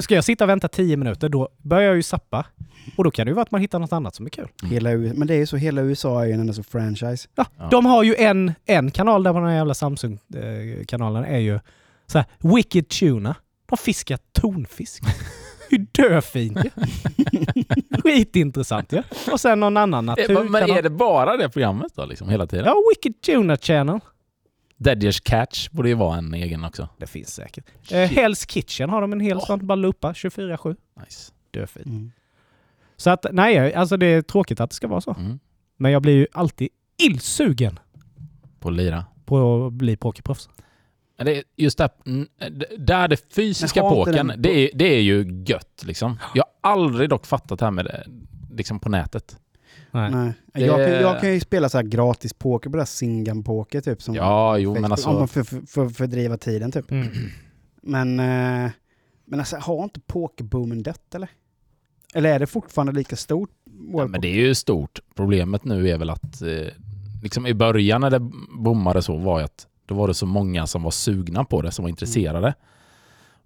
[0.00, 2.46] ska jag sitta och vänta tio minuter då börjar jag ju sappa.
[2.96, 4.48] Och då kan det ju vara att man hittar något annat som är kul.
[4.62, 4.72] Mm.
[4.72, 7.28] Hela, men det är ju så, hela USA är ju en enda franchise.
[7.34, 7.68] Ja, Ja.
[7.70, 11.60] De har ju en, en kanal där på den här jävla Samsung-kanalen är ju
[12.06, 13.34] så här, Wicked Tuna.
[13.68, 15.02] De fiskar tonfisk.
[15.70, 16.70] Hur döfint ju.
[18.02, 19.02] Skitintressant ju.
[19.32, 20.48] Och sen någon annan Eh, natur.
[20.48, 22.64] Men är det bara det programmet då, liksom, hela tiden?
[22.64, 24.00] Ja, Wicked Tuna Channel.
[24.82, 26.88] Deaders Catch borde ju vara en egen också.
[26.98, 27.64] Det finns säkert.
[27.90, 30.76] Eh, Hell's Kitchen har de en hel sån, bara loopa 24-7.
[31.04, 31.32] Nice.
[31.50, 31.86] Döfint.
[31.86, 32.12] Mm.
[32.96, 35.14] Så att nej, alltså det är tråkigt att det ska vara så.
[35.18, 35.38] Mm.
[35.76, 36.68] Men jag blir ju alltid
[37.02, 37.78] illsugen
[38.60, 39.04] På lira.
[39.24, 40.48] på att bli pokerproffs.
[41.16, 41.90] Det är just där,
[42.78, 46.18] där det fysiska pokern, det är, det är ju gött liksom.
[46.34, 48.04] Jag har aldrig dock fattat det här med det,
[48.56, 49.38] liksom på nätet.
[49.92, 50.10] Nej.
[50.10, 50.32] Nej.
[50.52, 53.44] Det- Jag, kan, jag kan ju spela så här gratis poker på det här Singam
[53.44, 54.02] Poker typ.
[54.02, 55.12] Som Ja, jo, men Om alltså...
[55.12, 56.90] man för, för, för, fördriva tiden typ.
[56.90, 57.08] Mm.
[57.82, 58.70] Men, eh,
[59.24, 61.28] men alltså, har inte pokerboomen dött eller?
[62.14, 63.50] Eller är det fortfarande lika stort?
[63.92, 65.00] Ja, men det är ju stort.
[65.14, 66.48] Problemet nu är väl att eh,
[67.22, 70.82] liksom i början när det bommade så var att då var det så många som
[70.82, 72.54] var sugna på det, som var intresserade.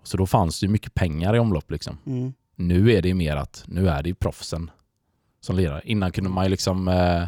[0.03, 1.99] Så då fanns det ju mycket pengar i omlopp liksom.
[2.07, 2.33] Mm.
[2.57, 4.71] Nu är det ju mer att nu är det ju proffsen
[5.47, 5.83] som lirar.
[5.85, 7.23] Innan kunde man ju liksom eh,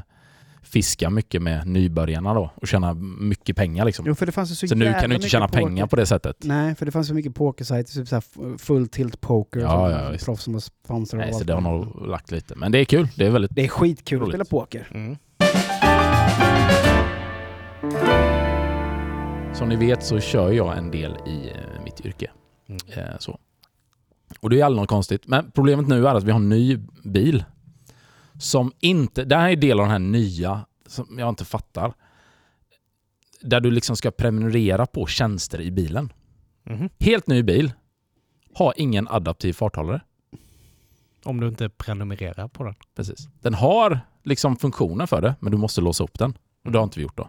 [0.62, 4.04] fiska mycket med nybörjarna då och tjäna mycket pengar liksom.
[4.08, 5.58] Jo, för det fanns så, så nu kan du inte tjäna poker.
[5.58, 6.36] pengar på det sättet.
[6.44, 9.60] Nej, för det fanns så mycket pokersajter, typ full tilt poker.
[9.60, 11.24] Ja, och ja, proffs som var sponsrade.
[11.24, 12.54] Nej, så det har nog lagt lite.
[12.56, 13.08] Men det är kul.
[13.16, 14.32] Det är väldigt Det är skitkul att Roligt.
[14.34, 14.88] spela poker.
[14.94, 15.16] Mm.
[19.54, 22.30] Som ni vet så kör jag en del i eh, mitt yrke.
[22.68, 22.80] Mm.
[22.96, 23.38] Eh, så.
[24.40, 25.26] Och det är aldrig något konstigt.
[25.26, 27.44] Men problemet nu är att vi har en ny bil.
[28.38, 29.24] Som inte...
[29.24, 31.92] Det här är del av den här nya som jag inte fattar.
[33.40, 36.12] Där du liksom ska prenumerera på tjänster i bilen.
[36.64, 36.88] Mhm.
[36.98, 37.72] Helt ny bil.
[38.54, 40.00] Har ingen adaptiv farthållare.
[41.24, 42.74] Om du inte prenumererar på den.
[42.96, 43.28] Precis.
[43.40, 46.38] Den har liksom funktionen för det, men du måste låsa upp den.
[46.64, 47.28] Och det har inte vi gjort då.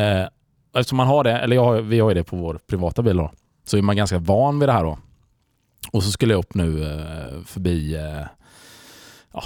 [0.00, 0.28] Eh,
[0.74, 3.32] eftersom man har det, eller har, vi har ju det på vår privata bil då,
[3.64, 4.98] så är man ganska van vid det här då.
[5.92, 8.26] Och så skulle jag upp nu eh, förbi eh,
[9.32, 9.44] ja,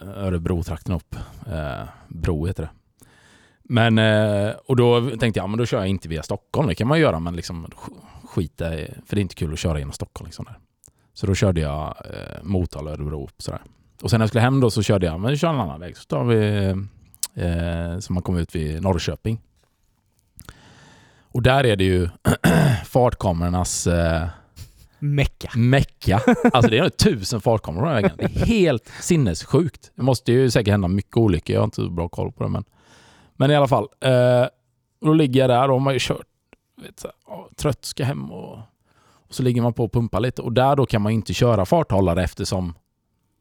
[0.00, 1.16] Örebro-trakten upp.
[1.46, 2.70] Eh, Bro heter det.
[3.62, 6.68] Men, eh, och då tänkte jag, men då kör jag inte via Stockholm.
[6.68, 7.66] Det kan man göra, men liksom
[8.24, 10.26] skita i, för det är inte kul att köra genom Stockholm.
[10.26, 10.58] Liksom där.
[11.14, 13.62] Så då körde jag eh, Motala, Örebro upp sådär.
[14.02, 15.80] Och sen när jag skulle hem då så körde jag, men vi kör en annan
[15.80, 15.96] väg.
[15.96, 16.66] Så tar vi,
[17.34, 19.40] eh, så man kommer ut vid Norrköping.
[21.20, 22.08] Och där är det ju
[22.84, 24.28] fartkamerornas eh,
[25.14, 25.50] Mecka.
[25.54, 26.20] mecka.
[26.52, 28.16] Alltså det är nog tusen fartkameror på den vägen.
[28.16, 29.92] Det är helt sinnessjukt.
[29.96, 31.54] Det måste ju säkert hända mycket olyckor.
[31.54, 32.50] Jag har inte så bra koll på det.
[32.50, 32.64] Men,
[33.36, 33.88] men i alla fall.
[34.00, 34.46] Eh,
[35.00, 36.26] då ligger jag där och man har ju kört.
[36.82, 38.58] Vet, så här, trött, ska hem och,
[39.28, 40.42] och så ligger man på och pumpar lite.
[40.42, 42.74] Och där då kan man ju inte köra farthållare eftersom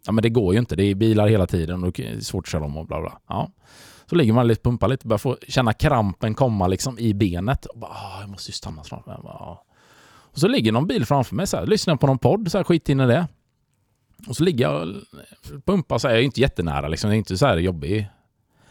[0.06, 0.76] ja, men det går ju inte.
[0.76, 3.20] Det är bilar hela tiden och det är svårt att köra om och bla bla.
[3.28, 3.52] Ja.
[4.10, 7.66] Så ligger man lite, pumpar lite, börjar få känna krampen komma liksom i benet.
[7.66, 9.06] Och bara, ah, jag måste ju stanna snart.
[9.06, 9.58] Bara.
[10.36, 12.64] Och så ligger någon bil framför mig, så här, lyssnar på någon podd, så här,
[12.64, 13.28] skit in i det.
[14.28, 14.96] Och så ligger jag och
[15.66, 18.08] pumpar, så här, jag är inte jättenära, liksom, det är inte så här jobbig.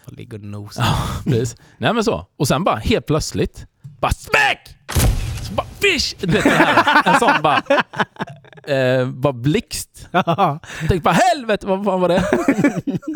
[0.05, 0.85] Jag ligger och nosar.
[1.25, 1.57] Precis.
[1.79, 2.27] Nej men så.
[2.37, 3.67] Och sen bara helt plötsligt,
[4.01, 4.77] bara smäck!
[5.49, 6.15] Så bara fish!
[6.21, 7.63] Du vet här, en sån bara,
[8.77, 10.09] eh, bara blixt.
[10.11, 12.25] Jag tänkte bara helvete, vad fan var det?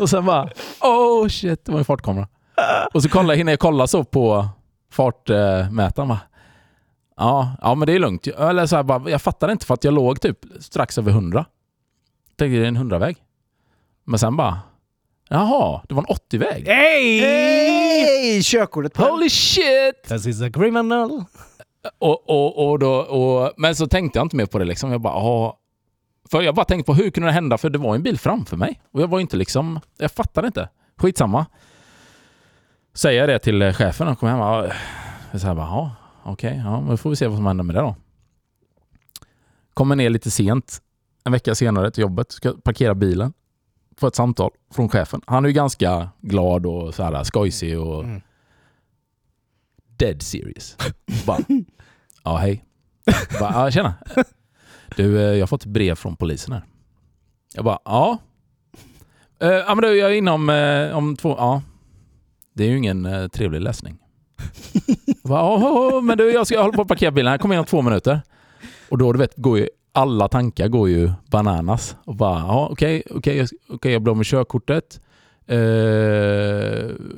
[0.01, 0.49] och sen bara,
[0.81, 2.27] oh shit, det var en fartkamera.
[2.93, 4.47] Och så kolla, hinner jag kolla så på
[4.91, 6.19] fartmätaren bara,
[7.19, 8.27] ja, ja men det är lugnt.
[8.27, 11.45] Eller så här bara, jag fattar inte för att jag låg typ strax över 100.
[12.37, 13.17] Tänkte det är en 100-väg.
[14.03, 14.59] Men sen bara,
[15.29, 16.67] jaha, det var en 80-väg.
[16.67, 17.19] Hey!
[17.19, 18.43] Hej!
[18.43, 20.03] Körkortet på Holy shit!
[20.07, 21.23] This is a criminal.
[21.99, 24.91] Och, och, och då, och, men så tänkte jag inte mer på det liksom.
[24.91, 25.53] Jag bara.
[26.31, 27.57] För jag bara tänkte på hur kunde det hända?
[27.57, 28.81] För det var en bil framför mig.
[28.91, 30.69] Och jag var inte liksom, jag fattade inte.
[30.97, 31.45] Skitsamma.
[32.93, 34.41] Säger jag det till chefen och kommer hem
[35.33, 35.91] och så här bara,
[36.29, 37.95] ja, okej, ja, men då får vi se vad som händer med det då.
[39.73, 40.81] Kommer ner lite sent,
[41.23, 43.33] en vecka senare till jobbet, ska parkera bilen.
[43.97, 45.21] Får ett samtal från chefen.
[45.27, 48.21] Han är ju ganska glad och så här skojsig och Mm.
[49.97, 50.77] dead serious.
[51.25, 51.39] Bara,
[52.23, 52.65] ja hej.
[53.39, 53.93] Bara, ja tjena.
[54.95, 56.63] Du, eh, jag har fått brev från polisen här.
[57.53, 58.17] Jag bara, ja.
[59.39, 61.61] Eh, Ja men du, jag är inom eh, om två, ja.
[62.53, 63.97] Det är ju ingen trevlig läsning.
[65.05, 67.37] Jag bara, ja, ja, men du, jag ska jag håller på att parkera bilen här,
[67.37, 68.21] kommer in om två minuter.
[68.89, 71.95] Och då, du vet, går ju alla tankar går ju bananas.
[72.05, 75.01] Och bara, ja okej, okej, jag- okej, jag blir av med körkortet.
[75.47, 75.55] Eh,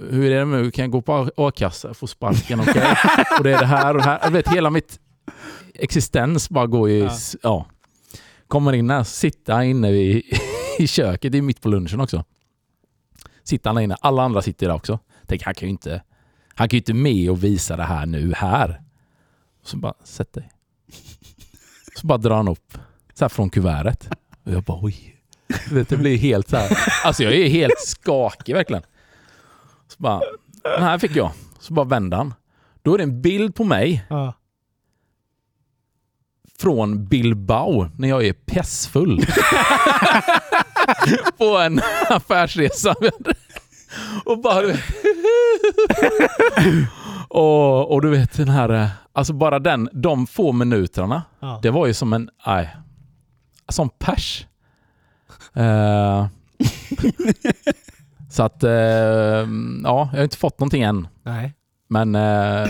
[0.09, 0.71] hur är det nu?
[0.71, 1.93] Kan jag gå på a-kassa?
[1.93, 2.59] Få sparken?
[2.59, 2.83] Okej.
[3.37, 4.19] och det är det här och det här.
[4.23, 4.99] Jag vet, hela mitt
[5.73, 6.99] existens bara går ju...
[6.99, 7.09] Ja.
[7.43, 7.65] Ja.
[8.47, 10.23] Kommer in här, sitta inne i,
[10.79, 11.31] i köket.
[11.31, 12.23] Det är mitt på lunchen också.
[13.43, 13.95] Sitter där inne.
[14.01, 14.99] Alla andra sitter där också.
[15.27, 16.01] Tänker, han kan ju inte...
[16.61, 18.81] Han kan ju inte med och visa det här nu här.
[19.63, 20.51] Så bara, sätt dig.
[21.95, 22.77] Så bara drar han upp
[23.13, 24.09] så här från kuvertet.
[24.43, 25.15] Och jag bara, oj.
[25.71, 26.77] Vet, det blir helt så här.
[27.05, 28.83] Alltså jag är helt skakig verkligen.
[29.87, 30.21] Så bara,
[30.63, 31.31] den här fick jag.
[31.59, 32.33] Så bara vänder han.
[32.81, 34.33] Då är det en bild på mig Ja.
[36.59, 39.25] från Bilbao när jag är pessfull.
[41.37, 42.95] på en affärsresa.
[44.25, 44.73] och bara.
[47.27, 51.23] och, och du vet den här, eh, alltså bara den, de få minuterna.
[51.39, 51.59] Ja.
[51.63, 52.75] Det var ju som en, nej,
[53.69, 54.45] som pers.
[55.53, 56.27] Eh,
[58.29, 59.45] så att, eh, ja,
[59.83, 61.07] jag har inte fått någonting än.
[61.23, 61.53] Nej.
[61.87, 62.67] Men eh,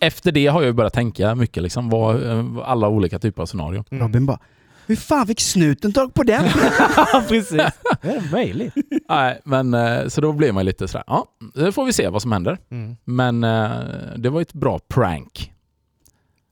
[0.00, 2.22] efter det har jag börjat tänka mycket, liksom, vad,
[2.64, 3.84] alla olika typer av scenarion.
[3.90, 4.38] Robin bara,
[4.86, 6.44] hur fan fick snuten tag på den?
[6.96, 7.62] Ja, precis.
[8.02, 8.74] Det är möjligt.
[9.08, 12.22] Nej, men eh, så då blir man lite sådär, ja, nu får vi se vad
[12.22, 12.58] som händer.
[12.70, 12.96] Mm.
[13.04, 13.70] Men eh,
[14.16, 15.50] det var ett bra prank.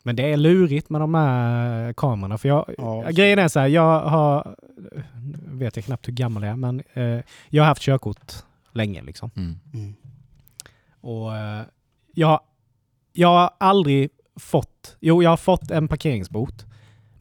[0.02, 2.38] Men det är lurigt med de här kamerorna.
[2.38, 3.08] För jag, Ja.
[3.10, 4.56] Grejen är så här, jag har...
[5.46, 8.32] vet jag knappt hur gammal jag är, men eh, jag har haft körkort
[8.72, 9.30] länge liksom.
[9.36, 9.58] Mm.
[9.74, 9.94] Mm.
[11.00, 11.30] Och
[12.14, 12.40] jag,
[13.12, 14.10] jag har aldrig
[14.40, 14.96] fått...
[15.00, 16.66] Jo, jag har fått en parkeringsbot.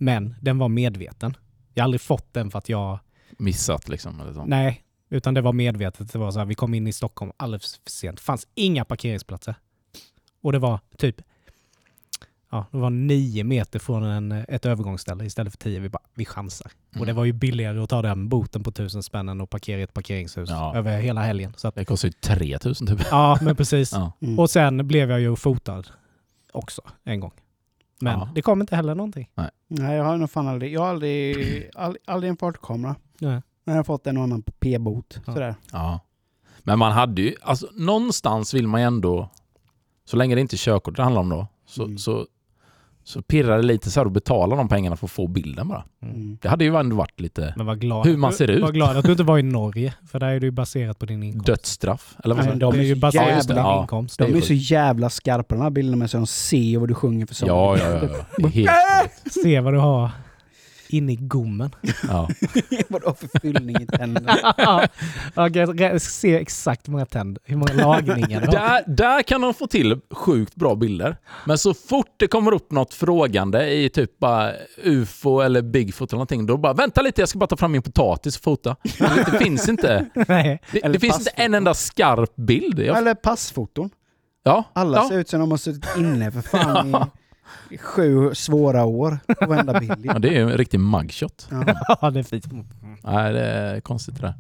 [0.02, 1.38] Men den var medveten.
[1.74, 2.99] Jag har aldrig fått den för att jag...
[3.38, 4.20] Missat liksom.
[4.20, 4.45] Eller så.
[4.45, 6.12] Nej, utan det var medvetet.
[6.14, 8.18] Det var så här, vi kom in i Stockholm alldeles för sent.
[8.18, 9.56] Det fanns inga parkeringsplatser.
[10.41, 11.22] Och det var typ...
[12.52, 15.80] ja, det var nio meter från en, ett övergångsställe istället för tio.
[15.80, 16.72] Vi bara, vi chansar.
[16.89, 17.16] Och det Mm.
[17.16, 20.49] var ju billigare att ta den boten på tusen spänn och parkera i ett parkeringshus
[20.49, 20.76] Ja.
[20.76, 21.54] över hela helgen.
[21.58, 23.02] Så att, Det kostar ju 3000 typ.
[23.12, 23.91] ja, men precis.
[23.95, 24.12] Ja.
[24.22, 24.39] Mm.
[24.39, 25.84] Och sen blev jag ju fotad
[26.52, 27.32] också en gång.
[28.02, 28.30] Men Ja.
[28.36, 29.30] det kom inte heller någonting.
[29.68, 30.74] Nej, jag har nog fan aldrig...
[30.74, 31.70] Jag har aldrig...
[31.76, 32.95] All, aldrig en fartkamera.
[33.20, 33.41] Nej.
[33.64, 35.20] Men jag har fått en och annan p-bot.
[35.26, 35.34] Ja.
[35.34, 35.56] Sådär.
[35.72, 35.99] Ja.
[36.64, 39.30] Men man hade ju, alltså någonstans vill man ju ändå,
[40.06, 41.97] så länge det inte är körkort det handlar om då, så, Mm.
[41.97, 42.28] så,
[43.12, 45.84] så pirrar det lite så här att betala de pengarna för att få bilden bara.
[46.03, 46.38] Mm.
[46.41, 48.62] Det hade ju ändå varit lite Men var glad, Hur man ser ut.
[48.62, 51.05] Var glad att du inte var i Norge, för där är du ju baserat på
[51.05, 51.45] din inkomst.
[51.47, 52.16] dödsstraff.
[52.24, 53.82] Eller vad Nej, de det är ju så baserat på jävla- din Ja.
[53.82, 54.18] inkomst.
[54.20, 56.93] De Det är så jävla skarpa de här bilderna med så de ser vad du
[56.95, 57.47] sjunger för sång.
[57.49, 57.99] Ja, ja, ja.
[58.03, 58.26] ja.
[58.38, 58.70] Det helt,
[59.43, 60.09] Se vad du har
[60.94, 61.76] inne i gommen.
[62.08, 62.30] ja.
[62.88, 64.38] Vadå för fyllning i tänderna?
[65.36, 68.54] ja, jag se exakt hur många tänder, hur många lagningar du har.
[68.54, 71.18] där, där kan de få till sjukt bra bilder.
[71.46, 74.52] Men så fort det kommer upp något frågande i typ bara
[74.84, 77.82] ufo eller bigfoot eller någonting, då bara vänta lite, jag ska bara ta fram min
[77.82, 78.76] potatis och fota.
[79.32, 80.06] Det, finns inte.
[80.28, 80.62] Nej.
[80.72, 82.80] Det, det finns inte en enda skarp bild.
[82.80, 83.89] Jag, Eller passfoton.
[84.44, 85.10] ja, Alla ja.
[85.10, 87.20] ser ut som de har suttit inne för fan i
[87.80, 90.06] sju svåra år på varenda bild.
[90.06, 91.47] Ja, det är ju en riktig mugshot.
[91.52, 91.64] Ja.
[92.02, 92.45] Ja, det är fint.
[93.04, 94.34] Nej, det är konstigt det där.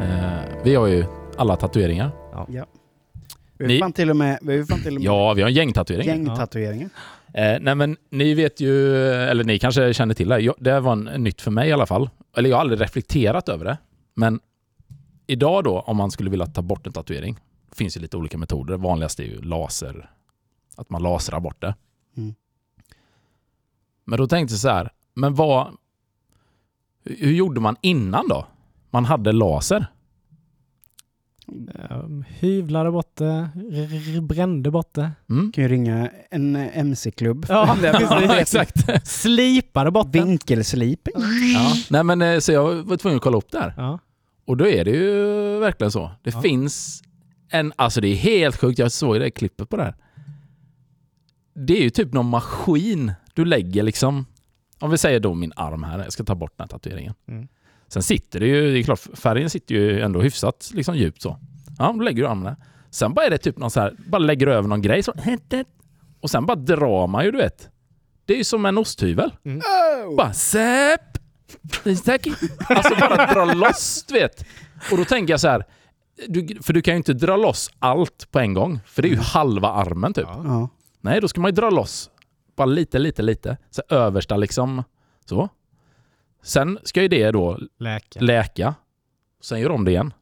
[0.00, 1.04] Eh, vi har ju
[1.36, 2.10] alla tatueringar.
[2.48, 5.02] Vi har Ni- ju fan till och med, vi har ju fan till och med
[5.02, 6.14] Ja, vi har en gäng tatueringar.
[6.14, 6.88] gängtatueringar.
[7.34, 10.38] Eh, nej men ni vet ju, eller ni kanske känner till det.
[10.40, 12.10] Jag, det var en, nytt för mig i alla fall.
[12.36, 13.78] Eller jag har aldrig reflekterat över det.
[14.14, 14.40] Men
[15.26, 17.38] idag då, om man skulle vilja ta bort en tatuering,
[17.74, 18.76] finns ju lite olika metoder.
[18.76, 20.10] Vanligast är ju laser,
[20.76, 21.74] att man lasrar bort det.
[22.16, 22.34] Mm.
[24.04, 25.76] Men då tänkte jag så här, men vad...
[27.04, 28.46] Hur gjorde man innan då?
[28.90, 29.86] Man hade laser.
[31.90, 33.50] Um, hyvlade bort det,
[34.22, 35.10] brände bort det.
[35.30, 35.52] Mm.
[35.52, 37.46] kan ju ringa en eh, MC-klubb.
[37.48, 39.08] Ja, Ja, exakt.
[39.08, 40.22] Slipade bort det.
[40.24, 41.08] Vinkelslip.
[41.54, 41.72] Ja.
[41.90, 43.74] Nej men eh, så jag var tvungen att kolla upp det här.
[43.76, 43.98] Ja.
[44.44, 46.10] Och då är det ju verkligen så.
[46.22, 46.40] Det Ja.
[46.42, 47.02] finns
[47.54, 49.94] en, alltså det är helt sjukt, jag såg det klippet på det här.
[51.54, 54.26] Det är ju typ någon maskin du lägger liksom,
[54.78, 57.14] om vi säger då min arm här, jag ska ta bort den här tatueringen.
[57.28, 57.48] Mm.
[57.88, 61.38] Sen sitter det ju, det är klart färgen sitter ju ändå hyfsat liksom djupt så.
[61.78, 62.56] Ja, då lägger du armen där.
[62.90, 65.12] Sen bara är det typ någon så här, bara lägger du över någon grej så,
[66.20, 67.68] och sen bara drar man ju du vet.
[68.24, 69.32] Det är ju som en osthyvel.
[69.44, 70.16] Oh!
[70.16, 71.00] Bara säp!
[72.04, 72.26] Tack.
[72.68, 74.44] Alltså bara dra loss, du vet.
[74.90, 75.64] Och då tänker jag så här,
[76.28, 79.10] du, för du kan ju inte dra loss allt på en gång, för det är
[79.10, 80.24] ju halva armen typ.
[80.28, 80.68] Ja.
[81.00, 82.10] Nej, då ska man ju dra loss
[82.56, 83.56] bara lite, lite, lite.
[83.70, 84.82] Så översta liksom,
[85.24, 85.48] så.
[86.42, 88.20] Sen ska ju det då Läka.
[88.20, 88.74] läka.
[89.42, 90.12] Sen gör de det igen.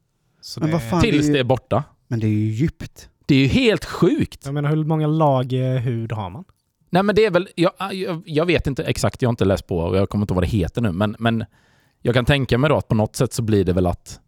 [0.40, 1.84] Så Men det- vad fan- Tills det är ju- det är borta.
[2.08, 3.08] Men det är ju djupt.
[3.26, 4.40] Det är ju helt sjukt.
[4.44, 6.44] Jag menar, hur många lag eh, hud har man?
[6.90, 9.66] Nej men det är väl, jag, jag, jag vet inte exakt, jag har inte läst
[9.66, 11.44] på och jag kommer inte ihåg vad det heter nu, men, men
[12.02, 14.20] jag kan tänka mig då att på något sätt så blir det väl att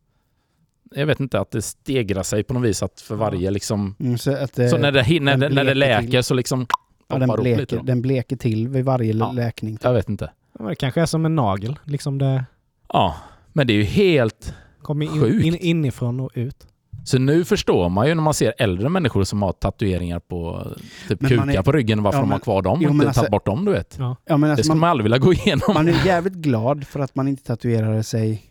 [0.94, 3.94] jag vet inte, att det stegrar sig på något vis att för varje liksom...
[4.00, 6.22] Mm, så att, eh, Så när det, när, den det, när det läker till.
[6.22, 6.66] så liksom
[7.08, 7.42] ja, den, lite.
[7.42, 7.82] bleker, Då.
[7.82, 9.32] den bleker till vid varje Ja.
[9.32, 9.78] läkning.
[9.82, 10.24] Jag vet inte.
[10.52, 11.78] Ja, men Det kanske är som en nagel.
[11.84, 12.44] Liksom det
[12.88, 13.16] Ja,
[13.52, 14.54] men det är ju helt...
[14.82, 15.44] kommer in, Sjukt.
[15.44, 16.66] in, inifrån och ut.
[17.04, 20.66] Så nu förstår man ju när man ser äldre människor som har tatueringar på
[21.08, 22.88] typ Men kukar är- på ryggen varför Ja, de har men- kvar dem och jo,
[22.88, 23.96] men inte alltså- tagit bort dem, du vet.
[23.98, 24.16] Ja.
[24.26, 25.74] Ja, men Det alltså, skulle man, man aldrig vilja gå igenom.
[25.74, 28.42] man är jävligt glad för att man inte tatuerade sig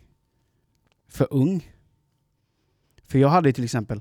[1.10, 1.66] för ung.
[3.14, 4.00] För jag hade till exempel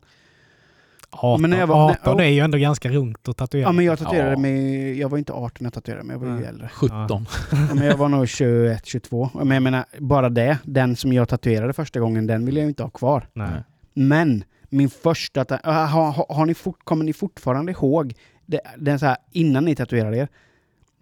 [1.12, 3.64] 18, Men när jag var- 18 när- är ju ändå ganska rungt att tatuera.
[3.68, 4.38] Ja men jag tatuerade Ja.
[4.38, 6.70] mig, jag var inte 18 när jag tatuerade mig, jag var ju äldre.
[6.74, 7.28] 17.
[7.52, 9.30] Ja, men jag var nog 21, 22.
[9.34, 12.70] Men jag menar, bara det, den som jag tatuerade första gången, den vill jag ju
[12.70, 13.28] inte ha kvar.
[13.34, 13.64] Nej.
[13.94, 18.14] Men min första, ta- äh, har, har, har ni fort, kommer ni fortfarande ihåg
[18.46, 20.28] det, den så här, innan ni tatuerade er?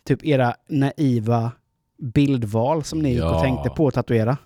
[0.08, 1.52] Typ era naiva
[2.02, 3.42] bildval som ni gick och Ja.
[3.42, 4.38] tänkte på att tatuera?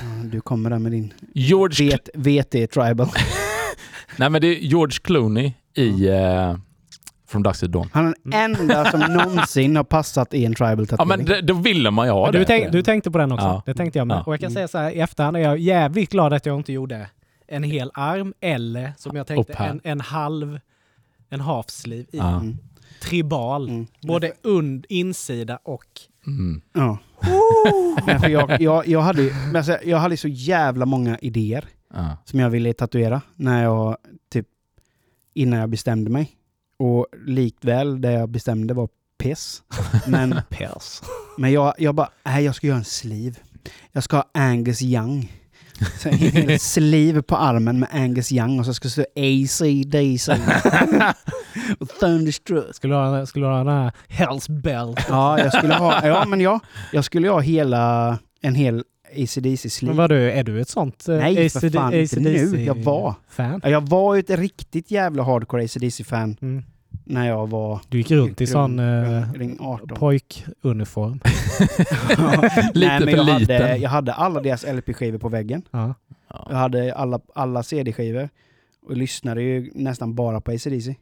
[0.00, 3.08] Ja, Du kommer där med din George, vet, VT Tribal.
[4.16, 6.56] nej men det är George Clooney i eh,
[7.28, 7.88] From Dusk to Dawn.
[7.92, 11.08] Han är den enda som någonsin har passat i en tribal Ja tatuering.
[11.08, 12.38] men det, då ville man ju ha Ja, det.
[12.38, 13.46] du, tänk, du tänkte på den också.
[13.46, 13.62] Ja.
[13.66, 14.16] Det tänkte jag med.
[14.16, 14.22] Ja.
[14.26, 14.54] Och jag kan Mm.
[14.54, 17.06] säga så här, i efterhand är jag jävligt glad att jag inte gjorde
[17.48, 20.60] en hel arm eller som jag tänkte en, en halv,
[21.30, 22.28] en half sleeve i Ja.
[22.36, 22.58] Mm.
[23.02, 23.68] tribal.
[23.68, 23.86] Mm.
[24.02, 25.84] Både und, insida och...
[26.26, 26.60] Mm.
[26.72, 26.98] Ja.
[28.06, 31.64] Men för jag, jag, jag, hade, men alltså, jag hade så jävla många idéer
[31.94, 32.16] Ja.
[32.24, 33.96] som jag ville tatuera när jag,
[34.32, 34.46] typ,
[35.34, 36.30] innan jag bestämde mig.
[36.78, 39.62] Och likväl det jag bestämde var piss.
[40.06, 40.40] Men,
[41.38, 43.36] men jag, jag bara, nej jag ska göra en sleeve.
[43.92, 45.32] Jag ska ha Angus Young.
[46.60, 50.32] Sleeve på armen med Angus Young och så ska det stå AC/DC.
[51.80, 52.74] och Thunderstruck.
[52.76, 54.94] Skulle du ha, skulle du ha den här Hells Bell?
[55.08, 56.60] Ja, jag skulle ha, ja, men ja,
[56.92, 58.84] jag skulle ha hela, en hel
[59.16, 62.64] AC/DC Men vadå, är du ett sånt eh, Nej, för AC/DC fan, inte nu.
[62.64, 63.14] Jag var.
[63.28, 63.60] Fan?
[63.64, 66.64] Ja, Jag var ju ett riktigt jävla hardcore AC/DC-fan Mm.
[67.04, 69.88] När jag var Du gick runt i sån eh, ring 18.
[69.98, 71.12] pojkuniform.
[72.74, 73.80] Lite Nej, men för jag Hade, liten.
[73.80, 75.62] jag hade alla deras LP-skivor på väggen.
[75.70, 75.94] Ja.
[76.28, 76.56] Jag Ja.
[76.56, 78.28] hade alla, alla CD-skivor.
[78.86, 80.94] Och lyssnade ju nästan bara på AC/DC.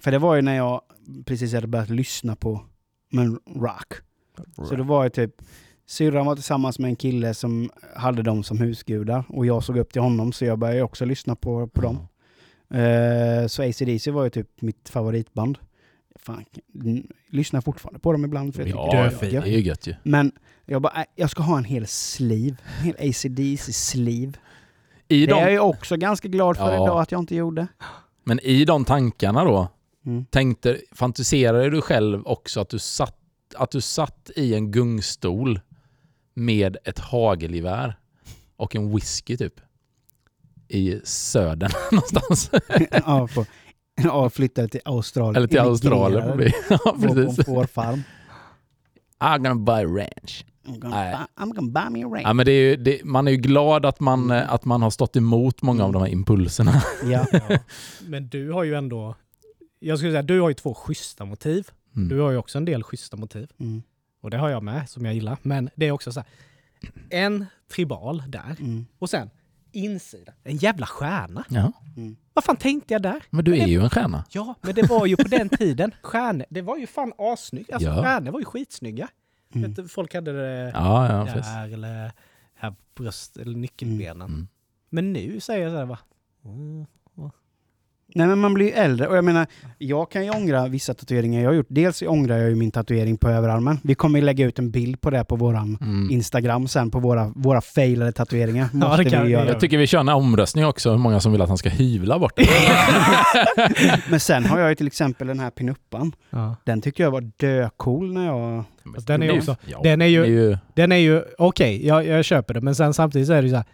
[0.00, 0.80] För det var ju när jag
[1.24, 2.60] precis hade börjat lyssna på
[3.10, 3.94] men, rock.
[4.68, 5.34] Så det var ju typ,
[5.86, 9.24] syrran var tillsammans med en kille som hade dem som husgudar.
[9.28, 11.98] Och jag såg upp till honom så jag började också lyssna på, på dem.
[12.74, 15.58] Eh, så AC/DC var ju typ mitt favoritband.
[16.16, 16.44] Fan,
[17.30, 18.54] lyssnar fortfarande på dem ibland.
[18.54, 19.44] För jag Ja, det är det gött.
[19.44, 19.94] är ju gött ju.
[20.02, 20.32] Men
[20.66, 22.56] jag bara, äh, jag ska ha en hel sleeve.
[22.78, 24.32] En hel AC/DC-sleeve.
[25.08, 26.84] I Det är jag de, också ganska glad för Ja.
[26.84, 27.66] idag att jag inte gjorde.
[28.24, 29.68] men i de tankarna då,
[30.06, 30.24] Mm.
[30.24, 33.18] tänkte, fantiserade du själv också att du satt,
[33.56, 35.60] att du satt i en gungstol
[36.34, 37.98] med ett hagelgevär
[38.56, 39.54] och en whisky typ?
[40.74, 42.50] I södern någonstans.
[43.06, 43.46] ja, på,
[44.02, 45.36] ja, flyttade till Australien.
[45.36, 46.22] Eller till Australien.
[46.22, 46.54] Emigrerade.
[46.70, 47.46] Ja, Var på en precis.
[47.46, 48.02] fårfarm.
[49.20, 50.44] I'm gonna buy a ranch.
[50.66, 51.16] I'm gonna, Nej.
[51.36, 52.22] buy, I'm gonna buy me a ring.
[52.22, 54.36] Ja, men det är ju, det, man är ju glad att man, Mm.
[54.42, 56.82] eh, att man har stått emot många av de här impulserna.
[57.04, 57.26] Ja.
[58.06, 59.14] Men du har ju ändå...
[59.78, 61.68] Jag skulle säga, du har ju två schyssta motiv.
[61.96, 62.08] Mm.
[62.08, 63.48] Du har ju också en del schyssta motiv.
[63.60, 63.82] Mm.
[64.22, 65.36] Och det har jag med, som jag gillar.
[65.42, 66.28] Men det är också så här,
[67.10, 68.56] en tribal där.
[68.60, 68.86] Mm.
[68.98, 69.30] Och sen
[69.76, 71.44] insida, en jävla stjärna.
[71.48, 72.16] Ja, Mm.
[72.34, 73.22] Vad fan tänkte jag där?
[73.30, 74.24] men du är ju en stjärna.
[74.30, 75.94] Ja, men det var ju på den tiden.
[76.02, 77.72] Stjärnor, det var ju fan assnyggt.
[77.72, 78.02] Alltså Ja.
[78.02, 79.08] stjärnor var ju skitsnygga.
[79.54, 79.68] Mm.
[79.68, 81.52] Vet du, folk hade det Ja, ja, precis.
[81.52, 82.12] där eller
[82.54, 84.28] här bröst eller nyckelbenen.
[84.28, 84.48] Mm.
[84.90, 85.98] Men nu säger jag så här va?
[88.16, 89.46] Nej men man blir ju äldre och jag menar,
[89.78, 91.66] jag kan ju ångra vissa tatueringar jag har gjort.
[91.68, 93.78] Dels ångrar jag ju min tatuering på överarmen.
[93.82, 96.10] Vi kommer ju lägga ut en bild på det på våran Mm.
[96.10, 98.68] Instagram sen på våra, våra failade tatueringar.
[98.72, 99.48] Måste det kan vi göra.
[99.48, 102.18] Jag tycker vi kör en omröstning också, hur många som vill att han ska hyvla
[102.18, 102.46] bort det.
[104.10, 106.12] Men sen har jag ju till exempel den här pinuppan.
[106.30, 106.56] Ja.
[106.64, 108.64] Den tyckte jag var döcool när jag...
[109.06, 112.24] Den är ju också- Ja, den är ju- ju Den är ju, okej, jag, jag
[112.24, 113.64] köper det, men sen samtidigt så är det ju så här,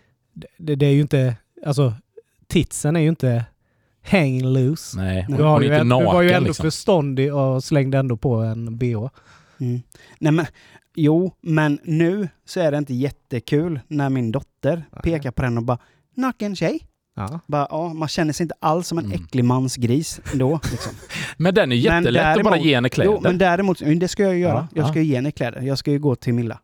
[0.59, 1.35] det, det är ju inte,
[1.67, 1.95] alltså
[2.49, 3.45] titsen är ju inte
[4.03, 4.97] hanging loose.
[4.97, 6.63] nej, Du Du, hon ju, inte en- naken du var ju ändå liksom.
[6.65, 9.09] förståndig och slängde ändå på en bh.
[9.61, 9.83] Mm.
[10.19, 10.47] Nej men,
[10.95, 15.03] jo, men nu så är det inte jättekul när min dotter Nej.
[15.03, 15.79] pekar på den och bara
[16.17, 16.81] Naken tjej?
[17.17, 17.41] Ja.
[17.47, 19.21] Bara, ja, man känner sig inte alls som en Mm.
[19.25, 20.61] äcklig mansgris ändå.
[20.71, 20.93] Liksom.
[21.37, 23.11] Men den är ju Men jättelätt att bara däremot- ge henne kläder.
[23.13, 24.53] Jo, men däremot, det ska jag ju göra.
[24.55, 24.89] Ja, jag ja.
[24.91, 25.61] ska ju ge henne kläder.
[25.63, 26.61] Jag ska ju gå till Milla.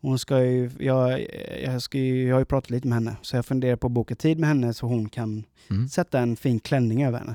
[0.00, 1.26] Hon ska ju, jag,
[1.64, 3.92] jag, ska ju, jag har ju pratat lite med henne, så jag funderar på att
[3.92, 5.88] boka tid med henne så hon kan Mm.
[5.88, 7.34] sätta en fin klänning över henne.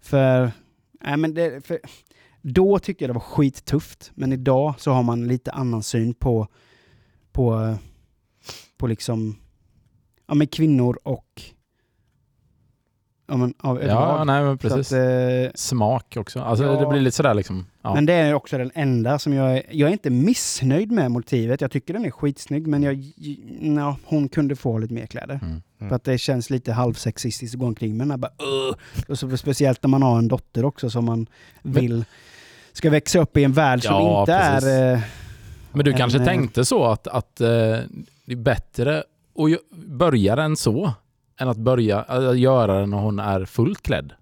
[0.00, 0.50] För,
[1.00, 1.80] nej men det, för
[2.42, 6.48] då tyckte jag det var skittufft, men idag så har man lite annan syn på,
[7.32, 7.76] på,
[8.76, 9.36] på liksom,
[10.26, 11.42] ja men kvinnor och,
[13.32, 14.26] ja men av Ja, överlag.
[14.26, 14.92] nej men Så precis.
[14.92, 16.40] att, eh, Smak också.
[16.40, 16.80] Alltså Ja.
[16.80, 17.66] det blir lite sådär liksom.
[17.82, 17.94] Ja.
[17.94, 21.60] Men det är också den enda som jag är, jag är inte missnöjd med motivet.
[21.60, 23.04] Jag tycker den är skitsnygg, men jag,
[23.76, 25.40] ja, hon kunde få lite mer kläder.
[25.42, 25.62] Mm.
[25.88, 28.32] För att det känns lite halvsexistiskt att gå omkring med den här bara
[29.08, 31.26] och så Speciellt när man har en dotter också som man
[31.62, 32.04] vill
[32.72, 34.68] ska växa upp i en värld som Ja, inte precis.
[34.68, 34.92] är...
[34.94, 35.00] eh,
[35.72, 37.48] Men du en, kanske eh, tänkte så att, att eh,
[38.24, 40.92] det är bättre att börja den så
[41.42, 44.12] än att börja äh, göra den när hon är fullt klädd.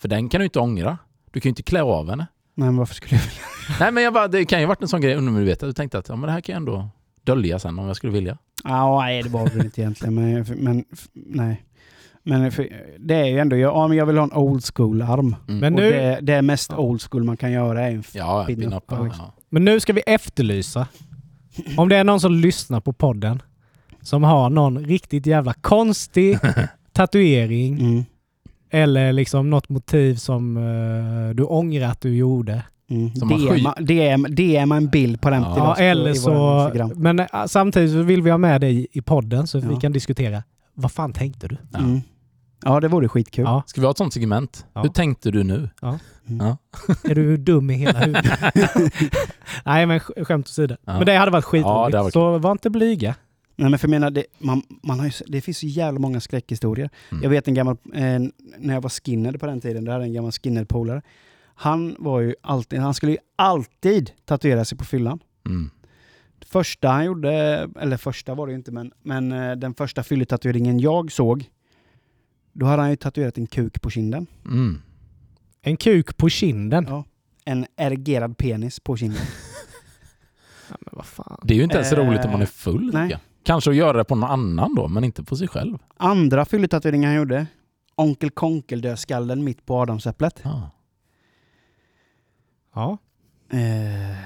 [0.00, 0.98] För den kan du inte ångra.
[1.30, 2.26] Du kan ju inte klä av henne.
[2.54, 3.42] Nej, men varför skulle jag vilja?
[3.80, 5.68] Nej men jag bara, det kan ju ha varit en sån grej undermedvetet.
[5.68, 6.88] Du tänkte att ja, men det här kan jag ändå
[7.24, 8.38] dölja sen om jag skulle vilja.
[8.64, 10.14] Ja, nej, det var det inte egentligen.
[10.14, 11.64] Men, men nej.
[12.22, 15.36] Men för, det är ju ändå, jag, ja, men jag vill ha en old school-arm.
[15.48, 15.60] Mm.
[15.60, 16.78] Men Och nu, det, det mest Ja.
[16.78, 18.84] old school man kan göra är en Ja, Pin pin up, up.
[18.88, 19.24] ja, Ja, liksom.
[19.36, 19.42] ja.
[19.50, 20.86] men nu ska vi efterlysa,
[21.76, 23.42] om det är någon som lyssnar på podden,
[24.08, 26.38] som har någon riktigt jävla konstig
[26.92, 28.04] tatuering Mm.
[28.70, 32.62] eller liksom något motiv som eh, du ångrar att du gjorde.
[32.90, 33.10] Mm.
[33.14, 35.54] DMa, DM, DMa en bild på den Ja.
[35.56, 36.90] Ja, eller så...
[36.94, 39.80] Men eh, samtidigt så vill vi ha med dig i podden så att vi Ja.
[39.80, 40.42] kan diskutera.
[40.74, 41.56] Vad fan tänkte du?
[41.72, 41.78] Ja.
[41.78, 42.00] Mm.
[42.64, 43.44] Ja, det vore skitkul.
[43.44, 43.62] Ja.
[43.66, 44.66] Ska vi ha ett sånt segment?
[44.72, 44.82] Ja.
[44.82, 45.70] Hur tänkte du nu?
[45.82, 45.98] Mm.
[46.40, 46.56] Ja.
[47.10, 48.24] Är du dum i hela huvudet?
[49.64, 50.76] Nej men sk- skämt åsido.
[50.86, 50.92] Ja.
[50.92, 52.12] Men det hade varit Ja, skitroligt.
[52.12, 53.14] så var inte blyga.
[53.58, 56.90] Nej, men för menar, det, man, man har ju, det finns så jävla många skräckhistorier.
[57.10, 57.22] Mm.
[57.22, 58.18] Jag vet en gammal, eh,
[58.58, 61.02] när jag var skinhead på den tiden, då hade jag en gammal skinhead-polare.
[61.54, 65.18] Han var ju alltid, han skulle ju alltid tatuera sig på fyllan.
[65.46, 65.70] Mm.
[66.46, 67.32] Första han gjorde,
[67.80, 71.44] eller första var det ju inte, men, men eh, den första fylletatueringen jag såg,
[72.52, 74.26] då hade han ju tatuerat en kuk på kinden.
[74.44, 74.82] Mm.
[75.62, 76.86] En kuk på kinden.
[76.88, 77.04] Ja.
[77.44, 79.22] En erigerad penis på kinden.
[80.70, 81.40] Ja, men vad fan.
[81.42, 82.90] Det är ju inte ens Eh, roligt om man är full.
[82.92, 83.18] nej.
[83.48, 85.78] Kanske att göra det på någon annan då, men inte på sig själv.
[85.96, 87.46] Andra fylletatueringen han gjorde,
[87.94, 90.40] Onkel Konkel-dödskallen mitt på adamsäpplet.
[90.42, 90.70] Ja.
[92.74, 92.98] Ja.
[93.50, 94.16] Eh,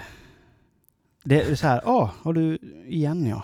[1.25, 3.43] det är så här, ja, har du igen ja.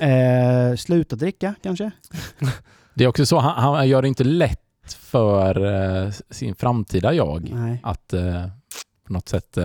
[0.06, 1.90] eh, sluta dricka kanske?
[2.94, 5.64] Det är också så, han, han gör det inte lätt för
[6.04, 7.80] eh, sin framtida jag Nej.
[7.82, 8.46] att eh,
[9.06, 9.58] på något sätt...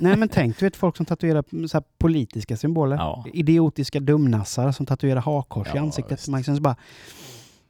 [0.00, 2.96] Nej men tänk, du vet folk som tatuerar så här politiska symboler.
[2.96, 3.24] ja.
[3.32, 6.12] Idiotiska dumnassar som tatuerar hakkors i Ja, ansiktet.
[6.18, 6.28] visst.
[6.28, 6.76] Man så bara,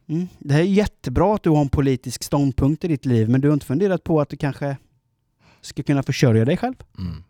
[0.08, 3.40] mm, det här är jättebra att du har en politisk ståndpunkt i ditt liv, men
[3.40, 4.76] du har inte funderat på att du kanske
[5.60, 7.24] ska kunna försörja dig själv Mm.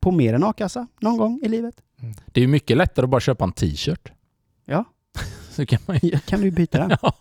[0.00, 1.82] på mer än a-kassa någon gång i livet.
[2.26, 4.12] Det är ju mycket lättare att bara köpa en t-shirt.
[4.64, 4.84] Ja.
[5.50, 6.10] Så kan man ju...
[6.18, 6.90] Kan du byta den?
[7.02, 7.12] Ja.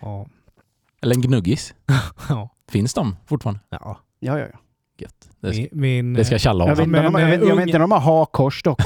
[0.00, 0.26] Ja.
[1.02, 1.74] Eller en gnuggis.
[2.28, 2.48] Ja.
[2.68, 3.60] Finns de fortfarande?
[3.70, 3.98] ja.
[4.20, 4.58] Ja, ja, ja.
[4.98, 5.28] Gött.
[5.40, 6.38] Det ska, Min, det ska.
[6.42, 8.18] Jag vet, inte, men- om de, jag, vet, jag men vet inte om de har
[8.18, 8.80] hakkors dock.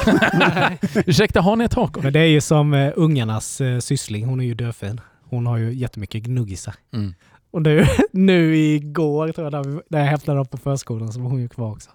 [1.06, 2.02] Ursäkta, har ni ett hakor?
[2.02, 4.24] Men det är ju som uh, ungarnas uh, syssling.
[4.26, 5.00] Hon är ju dödfin.
[5.22, 6.74] Hon har ju jättemycket gnuggisar.
[6.92, 7.14] Mm.
[7.50, 11.20] Och nu, nu igår tror jag, när, vi, när jag hämtade dem på förskolan så
[11.20, 11.90] var hon ju kvar också.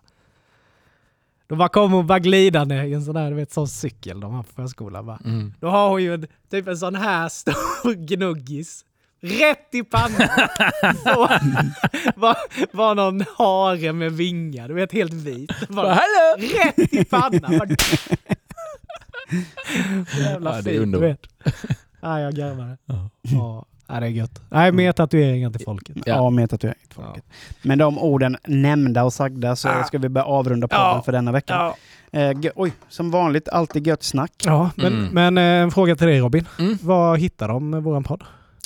[1.48, 4.34] Då bara kom hon bara glidande i en sån där, du vet, sån cykel de
[4.34, 5.06] har på förskolan.
[5.06, 5.20] Bara.
[5.26, 5.54] Mm.
[5.60, 8.86] Då har hon ju en, typ en sån här stor gnuggis.
[9.26, 10.10] Rätt i pannan!
[11.04, 11.28] Så
[12.16, 12.38] var,
[12.72, 15.52] var någon hare med vingar, du vet helt vit.
[15.70, 16.36] Bara, Hallå!
[16.38, 17.58] rätt i pannan!
[17.60, 17.68] Bara,
[20.20, 21.28] Jävla Ja, det är underbart.
[22.02, 22.78] Ja, jag garvar.
[22.86, 23.10] Ja.
[23.22, 24.42] Ja, ja, det är gött.
[24.50, 25.96] Nej, mer tatueringar till folket.
[25.96, 26.04] Ja.
[26.16, 26.76] Ja, med tatuering.
[26.88, 27.04] till Ja.
[27.06, 27.24] folket.
[27.62, 29.84] Med de orden nämnda och sagda så Ah.
[29.84, 31.02] ska vi börja avrunda podden Ja.
[31.06, 31.54] för denna vecka.
[31.54, 31.76] Ja.
[32.20, 34.32] Eh, oj, som vanligt alltid gött snack.
[34.46, 35.08] Ja, men, Mm.
[35.14, 36.48] men eh, en fråga till dig Robin.
[36.60, 36.78] Mm.
[36.82, 38.24] Var hittar de våran podd?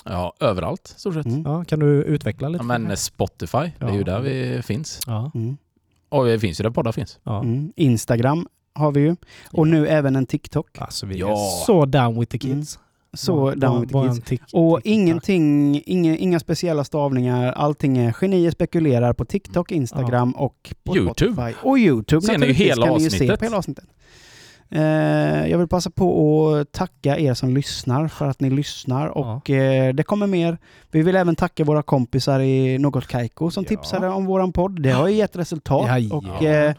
[0.09, 1.25] Ja, överallt stort sett.
[1.25, 1.41] Mm.
[1.45, 2.63] Ja, kan du utveckla lite?
[2.69, 4.99] Ja, men Spotify, det är ju där vi finns.
[5.07, 5.57] Ja, Mm.
[6.09, 7.19] Och vi finns ju där poddar finns.
[7.23, 7.41] ja.
[7.43, 7.73] Mm.
[7.75, 9.11] Instagram har vi ju.
[9.51, 9.71] Och Ja.
[9.71, 10.67] nu även en TikTok.
[10.77, 11.31] Alltså vi Ja.
[11.31, 12.79] är så down with the kids.
[13.13, 14.53] Så Bara- down with the kids.
[14.53, 17.51] Och tick- ingenting, inga, inga speciella stavningar.
[17.51, 21.33] Allting är genier spekulerar på TikTok, Instagram och på YouTube.
[21.33, 21.55] Spotify.
[21.67, 23.39] Och YouTube Ser ni ju naturligtvis hela kan ni ju se avsnittet.
[23.39, 23.85] på hela avsnittet.
[24.69, 29.49] Eh, jag vill passa på att tacka er som lyssnar för att ni lyssnar och
[29.49, 30.57] eh, det kommer mer.
[30.91, 33.67] Vi vill även tacka våra kompisar i Något Kaiko som Ja.
[33.69, 34.81] tipsade om våran podd.
[34.81, 36.49] Det har ju gett resultat Ja, och ja.
[36.49, 36.73] eh,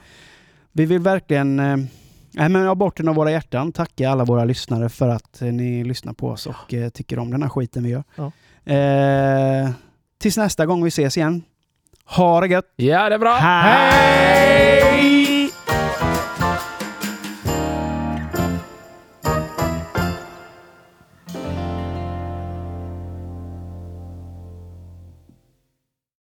[0.73, 1.57] vi vill verkligen
[2.33, 6.13] Nej, men av botten av våra hjärtan tacka alla våra lyssnare för att ni lyssnar
[6.13, 8.05] på oss och tycker om den här skiten vi gör.
[8.17, 8.33] Ja.
[8.73, 9.71] Eh,
[10.19, 11.43] tills nästa gång vi ses igen.
[12.05, 12.73] Ha det gött!
[12.77, 13.35] Ja, det är bra.
[13.35, 15.08] Hej!